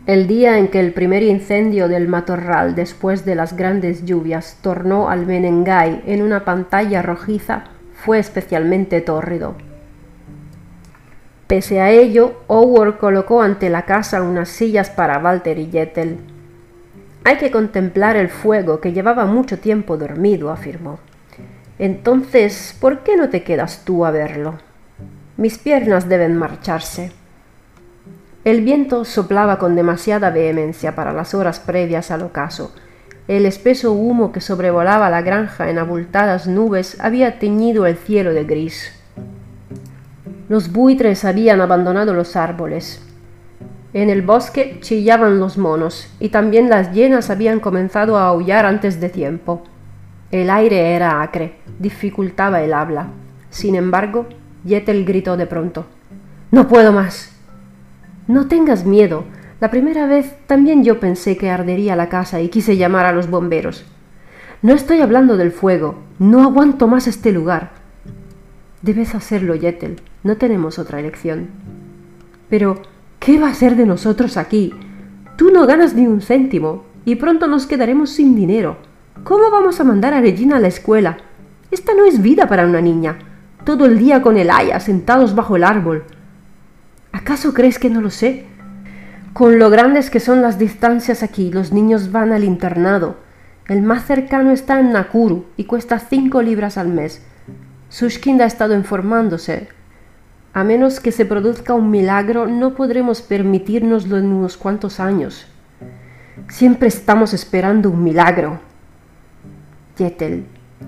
El 0.08 0.26
día 0.26 0.58
en 0.58 0.70
que 0.70 0.80
el 0.80 0.94
primer 0.94 1.22
incendio 1.22 1.88
del 1.88 2.08
matorral 2.08 2.74
después 2.74 3.24
de 3.24 3.36
las 3.36 3.56
grandes 3.56 4.04
lluvias 4.04 4.58
tornó 4.62 5.10
al 5.10 5.28
Menengai 5.28 6.02
en 6.08 6.24
una 6.24 6.44
pantalla 6.44 7.04
rojiza 7.04 7.66
fue 7.94 8.18
especialmente 8.18 9.02
tórrido. 9.02 9.54
Pese 11.46 11.82
a 11.82 11.92
ello, 11.92 12.42
Howard 12.48 12.98
colocó 12.98 13.44
ante 13.44 13.70
la 13.70 13.86
casa 13.86 14.24
unas 14.24 14.50
sillas 14.50 14.90
para 14.90 15.20
Walter 15.20 15.60
y 15.60 15.70
Jettel. 15.70 16.18
Hay 17.24 17.38
que 17.38 17.52
contemplar 17.52 18.16
el 18.16 18.30
fuego 18.30 18.82
que 18.82 18.94
llevaba 18.94 19.26
mucho 19.26 19.60
tiempo 19.60 19.98
dormido, 19.98 20.50
afirmó. 20.50 21.00
Entonces, 21.78 22.76
¿por 22.82 23.04
qué 23.04 23.18
no 23.18 23.30
te 23.30 23.44
quedas 23.44 23.86
tú 23.86 24.04
a 24.04 24.10
verlo? 24.12 24.56
Mis 25.38 25.60
piernas 25.60 26.10
deben 26.10 26.38
marcharse. 26.38 27.12
El 28.44 28.62
viento 28.62 29.06
soplaba 29.06 29.60
con 29.60 29.76
demasiada 29.76 30.32
vehemencia 30.32 30.96
para 30.96 31.14
las 31.14 31.36
horas 31.36 31.60
previas 31.60 32.10
al 32.10 32.24
ocaso. 32.24 32.74
El 33.28 33.46
espeso 33.46 33.94
humo 33.94 34.32
que 34.32 34.42
sobrevolaba 34.42 35.12
la 35.12 35.22
granja 35.22 35.70
en 35.70 35.78
abultadas 35.78 36.48
nubes 36.48 37.00
había 37.00 37.38
teñido 37.38 37.86
el 37.86 37.98
cielo 37.98 38.34
de 38.34 38.44
gris. 38.44 39.00
Los 40.50 40.72
buitres 40.72 41.24
habían 41.24 41.62
abandonado 41.62 42.16
los 42.16 42.36
árboles. 42.36 43.06
En 43.94 44.10
el 44.10 44.24
bosque 44.24 44.80
chillaban 44.82 45.40
los 45.40 45.60
monos 45.60 46.12
y 46.20 46.30
también 46.30 46.68
las 46.68 46.94
hienas 46.94 47.30
habían 47.30 47.60
comenzado 47.60 48.18
a 48.18 48.28
aullar 48.28 48.66
antes 48.66 49.00
de 49.00 49.10
tiempo. 49.10 49.62
El 50.32 50.50
aire 50.50 50.96
era 50.96 51.22
acre, 51.22 51.58
dificultaba 51.78 52.64
el 52.64 52.74
habla. 52.74 53.08
Sin 53.52 53.76
embargo, 53.76 54.26
Yetel 54.66 55.06
gritó 55.06 55.38
de 55.38 55.46
pronto. 55.46 55.86
No 56.50 56.68
puedo 56.68 56.92
más. 56.92 57.31
No 58.28 58.48
tengas 58.48 58.86
miedo. 58.86 59.26
La 59.60 59.72
primera 59.72 60.06
vez 60.06 60.36
también 60.48 60.84
yo 60.84 61.00
pensé 61.00 61.38
que 61.38 61.50
ardería 61.50 61.96
la 61.96 62.10
casa 62.10 62.42
y 62.42 62.50
quise 62.50 62.78
llamar 62.78 63.06
a 63.06 63.12
los 63.12 63.30
bomberos. 63.30 63.86
No 64.62 64.74
estoy 64.74 65.02
hablando 65.02 65.38
del 65.38 65.52
fuego. 65.52 66.00
No 66.20 66.44
aguanto 66.44 66.88
más 66.88 67.08
este 67.08 67.32
lugar. 67.32 67.72
Debes 68.82 69.16
hacerlo, 69.16 69.56
Yetel. 69.56 70.02
No 70.24 70.38
tenemos 70.38 70.80
otra 70.80 71.00
elección. 71.00 71.50
Pero, 72.50 72.82
¿qué 73.20 73.40
va 73.40 73.50
a 73.50 73.54
ser 73.56 73.76
de 73.76 73.86
nosotros 73.86 74.38
aquí? 74.38 74.74
Tú 75.38 75.52
no 75.52 75.66
ganas 75.66 75.96
ni 75.96 76.06
un 76.08 76.22
céntimo 76.22 76.84
y 77.06 77.16
pronto 77.16 77.48
nos 77.48 77.66
quedaremos 77.66 78.12
sin 78.12 78.36
dinero. 78.36 78.78
¿Cómo 79.24 79.50
vamos 79.52 79.80
a 79.80 79.84
mandar 79.84 80.14
a 80.14 80.22
Regina 80.22 80.58
a 80.58 80.60
la 80.60 80.68
escuela? 80.68 81.18
Esta 81.72 81.94
no 81.94 82.06
es 82.06 82.22
vida 82.22 82.48
para 82.48 82.66
una 82.66 82.82
niña. 82.82 83.18
Todo 83.64 83.86
el 83.86 83.98
día 83.98 84.22
con 84.22 84.38
el 84.38 84.50
aya 84.50 84.80
sentados 84.80 85.36
bajo 85.36 85.56
el 85.56 85.64
árbol. 85.64 86.04
¿Acaso 87.12 87.54
crees 87.54 87.80
que 87.80 87.90
no 87.90 88.02
lo 88.02 88.10
sé? 88.10 88.46
Con 89.34 89.60
lo 89.60 89.70
grandes 89.70 90.10
que 90.10 90.20
son 90.20 90.42
las 90.42 90.60
distancias 90.60 91.24
aquí, 91.24 91.52
los 91.52 91.72
niños 91.72 92.12
van 92.12 92.32
al 92.32 92.44
internado. 92.44 93.18
El 93.68 93.82
más 93.82 94.06
cercano 94.06 94.52
está 94.52 94.80
en 94.80 94.92
Nakuru 94.92 95.46
y 95.56 95.66
cuesta 95.66 96.00
cinco 96.00 96.42
libras 96.42 96.78
al 96.78 96.90
mes. 96.90 97.26
Sushkind 97.90 98.42
ha 98.42 98.46
estado 98.46 98.76
informándose. 98.76 99.70
A 100.54 100.64
menos 100.64 101.00
que 101.00 101.12
se 101.12 101.26
produzca 101.26 101.74
un 101.74 101.90
milagro, 101.90 102.48
no 102.48 102.74
podremos 102.76 103.22
permitirnoslo 103.22 104.18
en 104.18 104.26
unos 104.26 104.58
cuantos 104.58 105.00
años. 105.00 105.48
Siempre 106.50 106.90
estamos 106.90 107.34
esperando 107.34 107.90
un 107.90 108.04
milagro. 108.04 108.60
Yetel, 109.98 110.46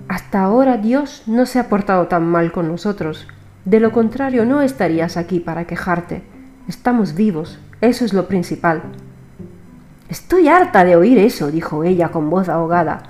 hasta 0.08 0.42
ahora 0.42 0.76
Dios 0.76 1.22
no 1.26 1.46
se 1.46 1.58
ha 1.58 1.68
portado 1.68 2.08
tan 2.08 2.26
mal 2.26 2.52
con 2.52 2.68
nosotros. 2.68 3.26
De 3.64 3.80
lo 3.80 3.92
contrario, 3.92 4.44
no 4.44 4.60
estarías 4.60 5.16
aquí 5.16 5.40
para 5.40 5.66
quejarte. 5.66 6.22
Estamos 6.68 7.14
vivos, 7.14 7.58
eso 7.80 8.04
es 8.04 8.12
lo 8.12 8.28
principal. 8.28 8.82
Estoy 10.08 10.48
harta 10.48 10.84
de 10.84 10.96
oír 10.96 11.18
eso, 11.18 11.50
dijo 11.50 11.82
ella 11.82 12.10
con 12.10 12.28
voz 12.28 12.48
ahogada. 12.48 13.04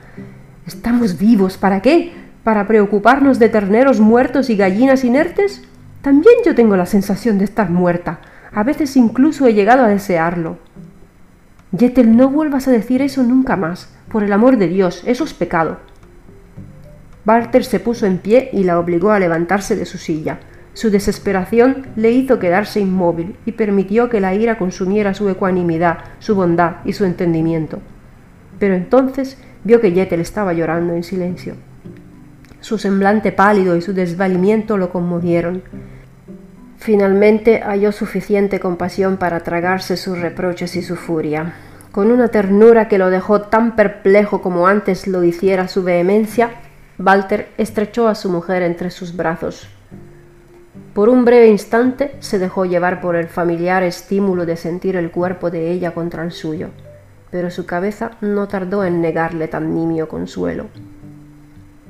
¿Estamos 0.67 1.19
vivos? 1.19 1.59
¿Para 1.59 1.83
qué? 1.83 2.13
¿Para 2.45 2.69
preocuparnos 2.69 3.39
de 3.39 3.49
terneros 3.49 3.99
muertos 3.99 4.49
y 4.49 4.57
gallinas 4.57 5.03
inertes? 5.03 5.63
También 6.03 6.37
yo 6.47 6.55
tengo 6.55 6.77
la 6.77 6.87
sensación 6.87 7.39
de 7.39 7.45
estar 7.45 7.71
muerta. 7.71 8.21
A 8.53 8.63
veces 8.63 8.97
incluso 8.97 9.47
he 9.47 9.55
llegado 9.55 9.83
a 9.83 9.89
desearlo. 9.89 10.59
Yetel, 11.73 12.17
no 12.17 12.31
vuelvas 12.31 12.69
a 12.69 12.71
decir 12.71 13.03
eso 13.03 13.25
nunca 13.25 13.57
más. 13.57 13.89
Por 14.09 14.23
el 14.23 14.33
amor 14.33 14.57
de 14.57 14.69
Dios, 14.69 15.03
eso 15.07 15.25
es 15.25 15.35
pecado. 15.35 15.79
Walter 17.27 17.65
se 17.65 17.81
puso 17.81 18.07
en 18.07 18.19
pie 18.19 18.51
y 18.53 18.65
la 18.65 18.79
obligó 18.79 19.11
a 19.11 19.19
levantarse 19.19 19.77
de 19.77 19.87
su 19.87 19.99
silla. 19.99 20.41
Su 20.75 20.91
desesperación 20.91 21.87
le 21.97 22.11
hizo 22.11 22.39
quedarse 22.39 22.81
inmóvil 22.81 23.37
y 23.47 23.53
permitió 23.53 24.11
que 24.11 24.21
la 24.21 24.35
ira 24.35 24.59
consumiera 24.59 25.15
su 25.15 25.29
ecuanimidad, 25.29 25.99
su 26.19 26.35
bondad 26.35 26.77
y 26.85 26.93
su 26.93 27.05
entendimiento. 27.05 27.79
Pero 28.59 28.75
entonces 28.75 29.39
vio 29.63 29.81
que 29.81 29.93
Yetel 29.93 30.21
estaba 30.21 30.53
llorando 30.53 30.95
en 30.95 31.05
silencio. 31.05 31.55
Su 32.61 32.79
semblante 32.79 33.31
pálido 33.31 33.77
y 33.77 33.83
su 33.83 33.95
desvalimiento 33.95 34.77
lo 34.77 34.91
conmovieron. 34.91 35.63
Finalmente 36.79 37.61
halló 37.61 37.93
suficiente 37.93 38.59
compasión 38.59 39.17
para 39.17 39.41
tragarse 39.41 39.97
sus 39.97 40.19
reproches 40.19 40.75
y 40.77 40.83
su 40.83 40.97
furia. 40.97 41.55
Con 41.93 42.11
una 42.11 42.29
ternura 42.29 42.89
que 42.89 42.99
lo 42.99 43.11
dejó 43.11 43.43
tan 43.43 43.77
perplejo 43.77 44.43
como 44.43 44.67
antes 44.67 45.07
lo 45.07 45.23
hiciera 45.23 45.69
su 45.69 45.85
vehemencia, 45.85 46.51
Walter 46.99 47.49
estrechó 47.59 48.07
a 48.09 48.15
su 48.15 48.31
mujer 48.31 48.63
entre 48.63 48.91
sus 48.91 49.17
brazos. 49.17 49.69
Por 50.95 51.09
un 51.09 51.25
breve 51.25 51.49
instante 51.49 52.15
se 52.21 52.39
dejó 52.39 52.67
llevar 52.67 53.01
por 53.01 53.17
el 53.17 53.27
familiar 53.27 53.83
estímulo 53.83 54.47
de 54.47 54.57
sentir 54.57 54.95
el 54.95 55.11
cuerpo 55.11 55.51
de 55.51 55.73
ella 55.73 55.93
contra 55.93 56.23
el 56.23 56.31
suyo, 56.31 56.69
pero 57.33 57.51
su 57.51 57.67
cabeza 57.67 58.13
no 58.21 58.47
tardó 58.47 58.85
en 58.85 59.01
negarle 59.01 59.49
tan 59.49 59.75
nimio 59.75 60.07
consuelo. 60.07 60.67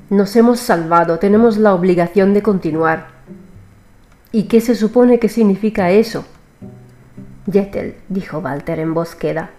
Nos 0.08 0.34
hemos 0.36 0.60
salvado, 0.60 1.18
tenemos 1.18 1.58
la 1.58 1.74
obligación 1.74 2.32
de 2.32 2.42
continuar. 2.42 3.08
¿Y 4.32 4.44
qué 4.44 4.62
se 4.62 4.74
supone 4.74 5.18
que 5.18 5.28
significa 5.28 5.90
eso? 5.90 6.24
Yetel, 7.46 7.96
dijo 8.08 8.38
Walter 8.38 8.78
en 8.78 8.94
voz 8.94 9.14
queda, 9.14 9.50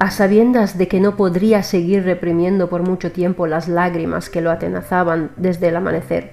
a 0.00 0.10
sabiendas 0.10 0.78
de 0.78 0.88
que 0.88 0.98
no 0.98 1.14
podría 1.14 1.62
seguir 1.62 2.04
reprimiendo 2.04 2.70
por 2.70 2.82
mucho 2.82 3.12
tiempo 3.12 3.46
las 3.46 3.68
lágrimas 3.68 4.30
que 4.30 4.40
lo 4.40 4.50
atenazaban 4.50 5.30
desde 5.36 5.68
el 5.68 5.76
amanecer. 5.76 6.32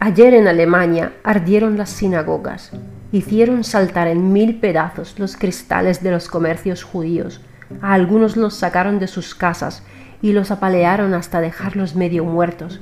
Ayer 0.00 0.34
en 0.34 0.48
Alemania 0.48 1.12
ardieron 1.22 1.78
las 1.78 1.90
sinagogas, 1.90 2.72
hicieron 3.12 3.62
saltar 3.62 4.08
en 4.08 4.32
mil 4.32 4.58
pedazos 4.58 5.20
los 5.20 5.36
cristales 5.36 6.02
de 6.02 6.10
los 6.10 6.28
comercios 6.28 6.82
judíos, 6.82 7.40
a 7.80 7.94
algunos 7.94 8.36
los 8.36 8.54
sacaron 8.54 8.98
de 8.98 9.06
sus 9.06 9.36
casas 9.36 9.84
y 10.20 10.32
los 10.32 10.50
apalearon 10.50 11.14
hasta 11.14 11.40
dejarlos 11.40 11.94
medio 11.94 12.24
muertos. 12.24 12.80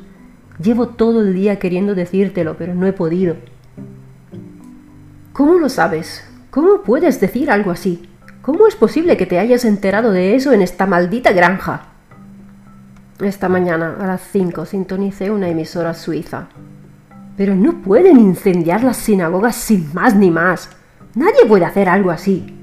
Llevo 0.58 0.88
todo 0.88 1.20
el 1.20 1.34
día 1.34 1.58
queriendo 1.58 1.94
decírtelo, 1.94 2.56
pero 2.56 2.74
no 2.74 2.86
he 2.86 2.94
podido. 2.94 3.36
¿Cómo 5.34 5.58
lo 5.58 5.68
sabes? 5.68 6.26
¿Cómo 6.50 6.80
puedes 6.82 7.20
decir 7.20 7.50
algo 7.50 7.70
así? 7.70 8.08
¿Cómo 8.48 8.66
es 8.66 8.76
posible 8.76 9.18
que 9.18 9.26
te 9.26 9.38
hayas 9.38 9.66
enterado 9.66 10.10
de 10.10 10.34
eso 10.34 10.52
en 10.52 10.62
esta 10.62 10.86
maldita 10.86 11.32
granja? 11.32 11.88
Esta 13.20 13.46
mañana 13.46 13.98
a 14.00 14.06
las 14.06 14.22
cinco 14.22 14.64
sintonicé 14.64 15.30
una 15.30 15.50
emisora 15.50 15.92
suiza. 15.92 16.48
Pero 17.36 17.54
no 17.54 17.82
pueden 17.82 18.18
incendiar 18.18 18.82
las 18.82 18.96
sinagogas 18.96 19.54
sin 19.54 19.92
más 19.92 20.16
ni 20.16 20.30
más. 20.30 20.70
Nadie 21.14 21.44
puede 21.46 21.66
hacer 21.66 21.90
algo 21.90 22.10
así. 22.10 22.56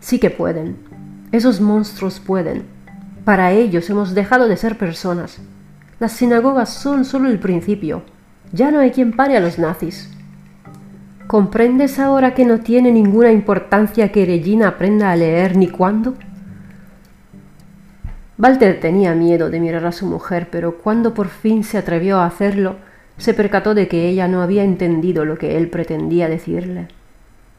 Sí 0.00 0.18
que 0.18 0.30
pueden. 0.30 0.78
Esos 1.30 1.60
monstruos 1.60 2.18
pueden. 2.18 2.64
Para 3.26 3.52
ellos 3.52 3.90
hemos 3.90 4.14
dejado 4.14 4.48
de 4.48 4.56
ser 4.56 4.78
personas. 4.78 5.42
Las 5.98 6.12
sinagogas 6.12 6.70
son 6.72 7.04
solo 7.04 7.28
el 7.28 7.38
principio. 7.38 8.02
Ya 8.50 8.70
no 8.70 8.78
hay 8.78 8.92
quien 8.92 9.12
pare 9.12 9.36
a 9.36 9.40
los 9.40 9.58
nazis. 9.58 10.10
¿Comprendes 11.30 12.00
ahora 12.00 12.34
que 12.34 12.44
no 12.44 12.58
tiene 12.58 12.90
ninguna 12.90 13.30
importancia 13.30 14.10
que 14.10 14.26
Regina 14.26 14.66
aprenda 14.66 15.12
a 15.12 15.14
leer 15.14 15.56
ni 15.56 15.68
cuándo? 15.68 16.14
Walter 18.36 18.80
tenía 18.80 19.14
miedo 19.14 19.48
de 19.48 19.60
mirar 19.60 19.86
a 19.86 19.92
su 19.92 20.06
mujer, 20.06 20.48
pero 20.50 20.78
cuando 20.78 21.14
por 21.14 21.28
fin 21.28 21.62
se 21.62 21.78
atrevió 21.78 22.18
a 22.18 22.26
hacerlo, 22.26 22.78
se 23.16 23.32
percató 23.32 23.74
de 23.74 23.86
que 23.86 24.08
ella 24.08 24.26
no 24.26 24.42
había 24.42 24.64
entendido 24.64 25.24
lo 25.24 25.38
que 25.38 25.56
él 25.56 25.70
pretendía 25.70 26.28
decirle. 26.28 26.88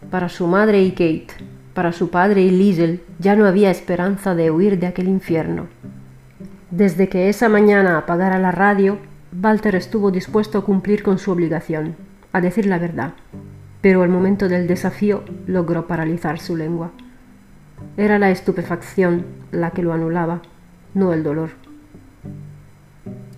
Para 0.09 0.27
su 0.27 0.47
madre 0.47 0.81
y 0.81 0.91
Kate, 0.91 1.27
para 1.73 1.93
su 1.93 2.09
padre 2.09 2.41
y 2.41 2.49
Liesel, 2.49 2.99
ya 3.19 3.37
no 3.37 3.45
había 3.45 3.71
esperanza 3.71 4.35
de 4.35 4.51
huir 4.51 4.79
de 4.79 4.87
aquel 4.87 5.07
infierno. 5.07 5.67
Desde 6.71 7.07
que 7.07 7.29
esa 7.29 7.47
mañana 7.47 7.97
apagara 7.97 8.37
la 8.37 8.51
radio, 8.51 8.97
Walter 9.41 9.75
estuvo 9.75 10.11
dispuesto 10.11 10.57
a 10.57 10.65
cumplir 10.65 11.03
con 11.03 11.17
su 11.17 11.31
obligación, 11.31 11.95
a 12.33 12.41
decir 12.41 12.65
la 12.65 12.77
verdad 12.77 13.13
pero 13.81 14.03
al 14.03 14.09
momento 14.09 14.47
del 14.47 14.67
desafío 14.67 15.23
logró 15.47 15.87
paralizar 15.87 16.39
su 16.39 16.55
lengua. 16.55 16.91
Era 17.97 18.19
la 18.19 18.29
estupefacción 18.29 19.25
la 19.51 19.71
que 19.71 19.81
lo 19.81 19.93
anulaba, 19.93 20.41
no 20.93 21.13
el 21.13 21.23
dolor. 21.23 21.49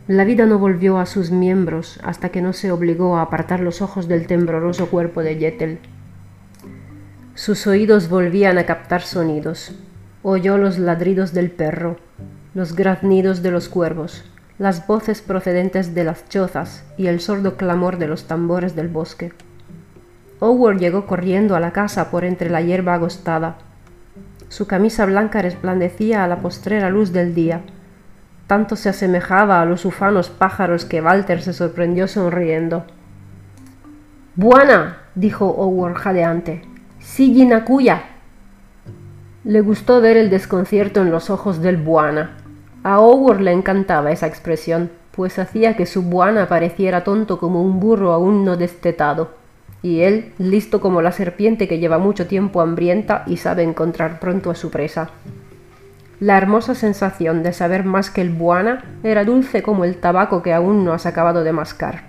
La 0.07 0.25
vida 0.25 0.45
no 0.45 0.59
volvió 0.59 0.97
a 0.97 1.05
sus 1.05 1.31
miembros 1.31 1.99
hasta 2.03 2.27
que 2.27 2.41
no 2.41 2.51
se 2.51 2.71
obligó 2.71 3.15
a 3.15 3.21
apartar 3.21 3.61
los 3.61 3.81
ojos 3.81 4.09
del 4.09 4.27
tembloroso 4.27 4.87
cuerpo 4.87 5.23
de 5.23 5.37
Yetel. 5.37 5.79
Sus 7.35 7.65
oídos 7.67 8.09
volvían 8.09 8.57
a 8.57 8.65
captar 8.65 9.01
sonidos. 9.01 9.73
Oyó 10.21 10.57
los 10.57 10.77
ladridos 10.77 11.33
del 11.33 11.51
perro, 11.51 11.97
los 12.53 12.75
graznidos 12.75 13.41
de 13.41 13.51
los 13.51 13.69
cuervos, 13.69 14.23
las 14.59 14.85
voces 14.87 15.21
procedentes 15.21 15.95
de 15.95 16.03
las 16.03 16.27
chozas 16.29 16.83
y 16.97 17.07
el 17.07 17.19
sordo 17.19 17.55
clamor 17.55 17.97
de 17.97 18.07
los 18.07 18.27
tambores 18.27 18.75
del 18.75 18.89
bosque. 18.89 19.31
Howard 20.39 20.79
llegó 20.79 21.05
corriendo 21.05 21.55
a 21.55 21.59
la 21.59 21.71
casa 21.71 22.11
por 22.11 22.25
entre 22.25 22.49
la 22.49 22.61
hierba 22.61 22.95
agostada. 22.95 23.55
Su 24.49 24.67
camisa 24.67 25.05
blanca 25.05 25.41
resplandecía 25.41 26.23
a 26.23 26.27
la 26.27 26.37
postrera 26.37 26.89
luz 26.89 27.11
del 27.11 27.33
día. 27.33 27.61
Tanto 28.47 28.75
se 28.75 28.89
asemejaba 28.89 29.61
a 29.61 29.65
los 29.65 29.85
ufanos 29.85 30.29
pájaros 30.29 30.85
que 30.85 31.01
Walter 31.01 31.41
se 31.41 31.53
sorprendió 31.53 32.07
sonriendo. 32.07 32.85
Buena, 34.35 34.97
dijo 35.15 35.47
Howard 35.47 35.95
jadeante. 35.95 36.61
Sigi 36.99 37.45
Nakuya. 37.45 38.03
Le 39.43 39.61
gustó 39.61 40.01
ver 40.01 40.17
el 40.17 40.29
desconcierto 40.29 41.01
en 41.01 41.11
los 41.11 41.29
ojos 41.29 41.61
del 41.61 41.77
Buana. 41.77 42.37
A 42.83 42.99
Howard 42.99 43.39
le 43.39 43.51
encantaba 43.51 44.11
esa 44.11 44.27
expresión, 44.27 44.91
pues 45.11 45.39
hacía 45.39 45.75
que 45.75 45.85
su 45.85 46.03
Buana 46.03 46.47
pareciera 46.47 47.03
tonto 47.03 47.39
como 47.39 47.61
un 47.61 47.79
burro 47.79 48.13
aún 48.13 48.43
no 48.45 48.57
destetado 48.57 49.42
y 49.83 50.01
él 50.01 50.31
listo 50.39 50.81
como 50.81 51.01
la 51.01 51.11
serpiente 51.11 51.67
que 51.67 51.77
lleva 51.77 51.99
mucho 51.99 52.25
tiempo 52.25 52.61
hambrienta 52.61 53.23
y 53.27 53.37
sabe 53.37 53.61
encontrar 53.63 54.19
pronto 54.19 54.49
a 54.49 54.55
su 54.55 54.71
presa. 54.71 55.09
La 56.19 56.37
hermosa 56.37 56.73
sensación 56.73 57.43
de 57.43 57.51
saber 57.51 57.83
más 57.83 58.09
que 58.09 58.21
el 58.21 58.29
buana 58.29 58.85
era 59.03 59.25
dulce 59.25 59.61
como 59.61 59.83
el 59.83 59.97
tabaco 59.97 60.41
que 60.41 60.53
aún 60.53 60.85
no 60.85 60.93
has 60.93 61.05
acabado 61.05 61.43
de 61.43 61.51
mascar. 61.51 62.05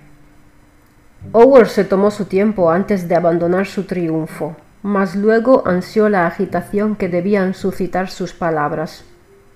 Howard 1.33 1.67
se 1.67 1.83
tomó 1.83 2.11
su 2.11 2.25
tiempo 2.25 2.71
antes 2.71 3.09
de 3.09 3.15
abandonar 3.15 3.65
su 3.65 3.83
triunfo, 3.83 4.55
mas 4.81 5.15
luego 5.17 5.63
ansió 5.67 6.07
la 6.07 6.27
agitación 6.27 6.95
que 6.95 7.09
debían 7.09 7.53
suscitar 7.53 8.09
sus 8.09 8.33
palabras. 8.33 9.03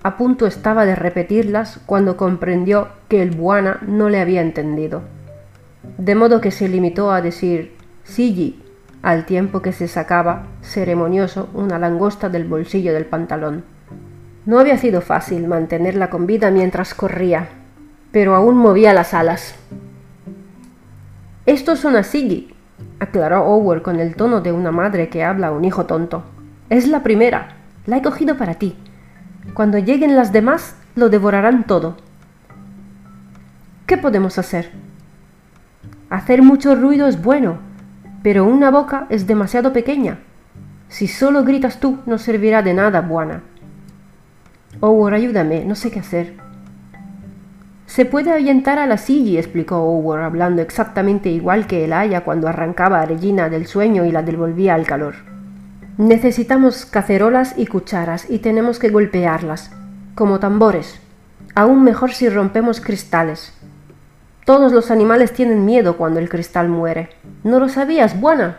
A 0.02 0.18
punto 0.18 0.46
estaba 0.46 0.84
de 0.84 0.94
repetirlas 0.94 1.80
cuando 1.86 2.18
comprendió 2.18 2.88
que 3.08 3.22
el 3.22 3.30
buana 3.30 3.78
no 3.86 4.10
le 4.10 4.20
había 4.20 4.42
entendido. 4.42 5.02
De 5.96 6.14
modo 6.14 6.42
que 6.42 6.50
se 6.50 6.68
limitó 6.68 7.12
a 7.12 7.22
decir 7.22 7.79
Sigi, 8.04 8.62
al 9.02 9.26
tiempo 9.26 9.62
que 9.62 9.72
se 9.72 9.88
sacaba, 9.88 10.46
ceremonioso, 10.62 11.48
una 11.54 11.78
langosta 11.78 12.28
del 12.28 12.44
bolsillo 12.44 12.92
del 12.92 13.06
pantalón. 13.06 13.64
No 14.46 14.58
había 14.58 14.76
sido 14.78 15.00
fácil 15.00 15.46
mantenerla 15.46 16.10
con 16.10 16.26
vida 16.26 16.50
mientras 16.50 16.94
corría, 16.94 17.48
pero 18.12 18.34
aún 18.34 18.56
movía 18.56 18.92
las 18.92 19.14
alas. 19.14 19.54
Estos 21.46 21.78
son 21.78 21.96
a 21.96 22.02
Sigi, 22.02 22.54
aclaró 22.98 23.44
Howard 23.44 23.82
con 23.82 23.98
el 23.98 24.14
tono 24.14 24.40
de 24.40 24.52
una 24.52 24.70
madre 24.70 25.08
que 25.08 25.24
habla 25.24 25.48
a 25.48 25.52
un 25.52 25.64
hijo 25.64 25.86
tonto. 25.86 26.24
Es 26.68 26.86
la 26.86 27.02
primera. 27.02 27.56
La 27.86 27.96
he 27.96 28.02
cogido 28.02 28.36
para 28.36 28.54
ti. 28.54 28.76
Cuando 29.54 29.78
lleguen 29.78 30.14
las 30.14 30.32
demás, 30.32 30.76
lo 30.94 31.08
devorarán 31.08 31.64
todo. 31.64 31.96
¿Qué 33.86 33.96
podemos 33.96 34.38
hacer? 34.38 34.70
Hacer 36.10 36.42
mucho 36.42 36.74
ruido 36.74 37.08
es 37.08 37.22
bueno, 37.22 37.58
pero 38.22 38.44
una 38.44 38.70
boca 38.70 39.06
es 39.08 39.26
demasiado 39.26 39.72
pequeña. 39.72 40.18
Si 40.88 41.06
solo 41.06 41.44
gritas 41.44 41.80
tú, 41.80 41.98
no 42.06 42.18
servirá 42.18 42.62
de 42.62 42.74
nada, 42.74 43.00
buena. 43.00 43.42
Howard, 44.80 45.14
ayúdame, 45.14 45.64
no 45.64 45.74
sé 45.74 45.90
qué 45.90 46.00
hacer. 46.00 46.34
Se 47.86 48.04
puede 48.04 48.32
ahuyentar 48.32 48.78
a 48.78 48.86
la 48.86 48.98
silla, 48.98 49.40
explicó 49.40 49.76
Howard, 49.76 50.22
hablando 50.22 50.62
exactamente 50.62 51.28
igual 51.28 51.66
que 51.66 51.84
el 51.84 51.92
haya 51.92 52.22
cuando 52.22 52.48
arrancaba 52.48 53.00
a 53.00 53.06
Regina 53.06 53.48
del 53.48 53.66
sueño 53.66 54.04
y 54.04 54.12
la 54.12 54.22
devolvía 54.22 54.74
al 54.74 54.86
calor. 54.86 55.14
Necesitamos 55.98 56.86
cacerolas 56.86 57.54
y 57.58 57.66
cucharas 57.66 58.30
y 58.30 58.38
tenemos 58.38 58.78
que 58.78 58.90
golpearlas, 58.90 59.72
como 60.14 60.38
tambores. 60.38 61.00
Aún 61.54 61.82
mejor 61.82 62.12
si 62.12 62.28
rompemos 62.28 62.80
cristales. 62.80 63.52
Todos 64.50 64.72
los 64.72 64.90
animales 64.90 65.32
tienen 65.32 65.64
miedo 65.64 65.96
cuando 65.96 66.18
el 66.18 66.28
cristal 66.28 66.68
muere. 66.68 67.10
¿No 67.44 67.60
lo 67.60 67.68
sabías, 67.68 68.20
buena? 68.20 68.56